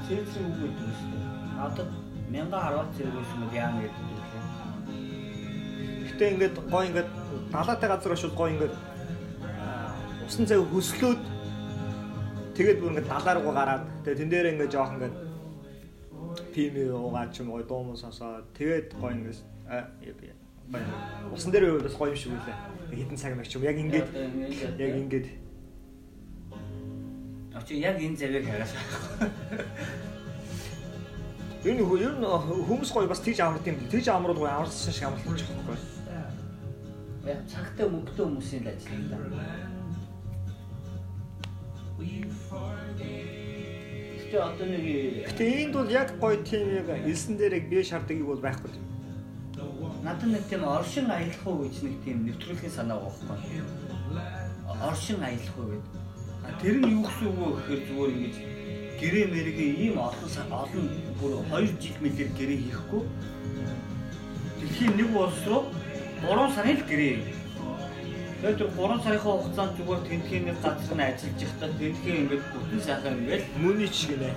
[0.05, 1.25] Сэтсэн үг гэдэг юм шүү дээ.
[1.65, 1.87] Одоо
[2.29, 4.45] 1010 зэрэг байсан юм яа гэдэг юм.
[6.11, 7.11] Гэтэ ингээд гой ингээд
[7.55, 8.75] далаатай газар очил гой ингээд
[10.27, 11.23] усан цай хөслөөд
[12.59, 15.17] тэгээд бүр ингээд далаа руу гараад тэгээд тэн дээр ингээд жоох ингээд
[16.53, 20.44] пим уугаад ч юм уу дуу муу сонсоод тэгээд гой ингээд
[21.33, 22.57] усан дээр байвал бас гоё юм шиг үлээ.
[22.95, 24.09] Хитэн цаг мэг ч юм яг ингээд
[24.79, 25.27] яг ингээд
[27.55, 28.73] Очи яг энэ зэрэг хараад.
[31.65, 32.27] ер нь ер нь
[32.67, 33.79] хүмүүс гоё бас тийж амард юм.
[33.89, 35.79] Тийж амрууд гоё амарсан шиг амарлаж байгаа байхгүй.
[37.31, 39.17] Яг цагтай мөнгөтэй хүмүүсийн л ажил юм да.
[44.19, 44.85] Гэтэ одоо нэг
[45.31, 48.94] Гэтэ энд бол яг гоё тийм яг элсэн дээр яг бие шаарддаг бол байхгүй.
[50.05, 53.65] Надад нэг тийм оршин аялах уу гэж нэг тийм нэвтрүүлгийн санаа байхгүй.
[54.89, 55.93] Оршин аялах уу гэдэг.
[56.45, 58.37] А тэр нь юу гэсэн үг вэ гэхээр зүгээр ингэж
[59.01, 60.85] гэрээ мэргээ ийм олон олон
[61.17, 63.03] бүр 2 жил мэлээр гэрээ хийхгүй.
[64.61, 65.73] Дэлхийн нэг улс руу
[66.21, 67.17] 3 сарын л гэрээ.
[68.45, 72.81] Тэгээд тэр 3 сарынхаа хугацаанд зүгээр тентхийн нэг газар нь ажиллаж байхдаа тентхийн ингээд бүтэн
[72.85, 74.37] сайхан ингээд Мөний ч гинэ.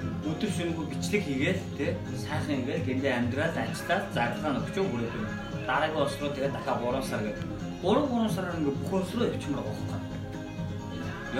[0.00, 1.90] Өдөр шөнөгүй бичлэг хийгээл тий
[2.24, 5.32] сайхан ингээл гэрээ амьдраад ажиллаад зардлаа өгчөө хүрээд байна.
[5.68, 7.46] Дараагийн улс руу тэгээд дахиад 3 сар гэдэг.
[7.80, 10.18] 3 3 сараар ингээ бүх улс руу явчихмаар байгаа байхгүй.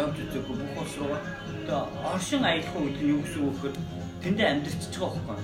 [0.01, 1.17] Явж үзээгүй бүх улс руу
[1.67, 1.83] тэгээ
[2.13, 3.77] оршин аялах уу гэдэг нь юу гэсэн үг гэхээр
[4.23, 5.39] тэндээ амьдарчиж байгаа байхгүй.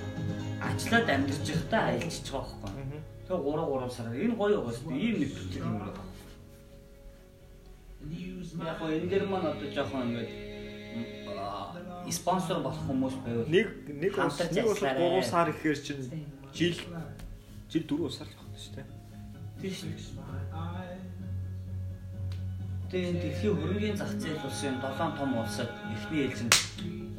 [0.69, 3.01] Ажиллаад амьдарч байхдаа аялчихж байгаа байхгүй.
[3.27, 4.97] Тэгээ 3 3 сараар энэ гоё дээ.
[4.97, 6.05] Ийм нэг төсөл юм байна.
[8.71, 10.46] Яг энэ дэр маань одоо жоохон ингээд
[12.13, 15.21] спонсор болох хүмүүс байвал Нэг нэг ус Хамтарч нэг ус ажиллаарай.
[15.21, 16.03] 3 сар ихээр чинь
[16.55, 16.77] жил
[17.71, 18.87] жил 4 сар л байна шүү дээ.
[19.61, 19.79] Биш.
[22.91, 26.55] Тэгээ энэ дэлхийн хөрөнгөний зах зээл улсын 7 том улсад эхний ээлжинд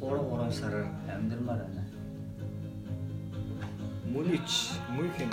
[0.00, 1.84] 3 сараар амьдмаар байна.
[4.08, 5.28] Мөнич, Мюнхен.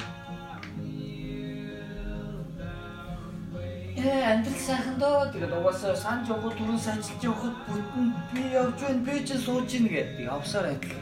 [3.96, 5.32] Ээ амьдрал сайхан доо.
[5.32, 9.88] Тэгээд угаасаа санаж явах түрэн ажиллаж явахад бүтэн би явж байна, би ч сууж ийн
[9.88, 10.28] гэдэг.
[10.28, 11.00] Явсаар адил.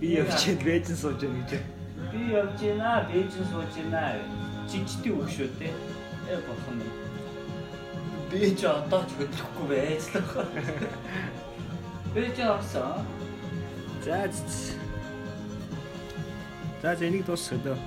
[0.00, 1.64] Би явчихад бэжэн сууж яана гэж.
[2.12, 4.20] Би явж байна, би ч сууж байна.
[4.68, 5.72] Жижигтэй үг шүү дээ.
[6.28, 6.76] Ээ бохон.
[8.28, 10.84] Би ч одоо ч хөдлөхгүй байж л байна.
[12.12, 13.08] Би ч авсан.
[14.04, 14.28] За.
[16.82, 17.78] За, энийг дуусгая дөө.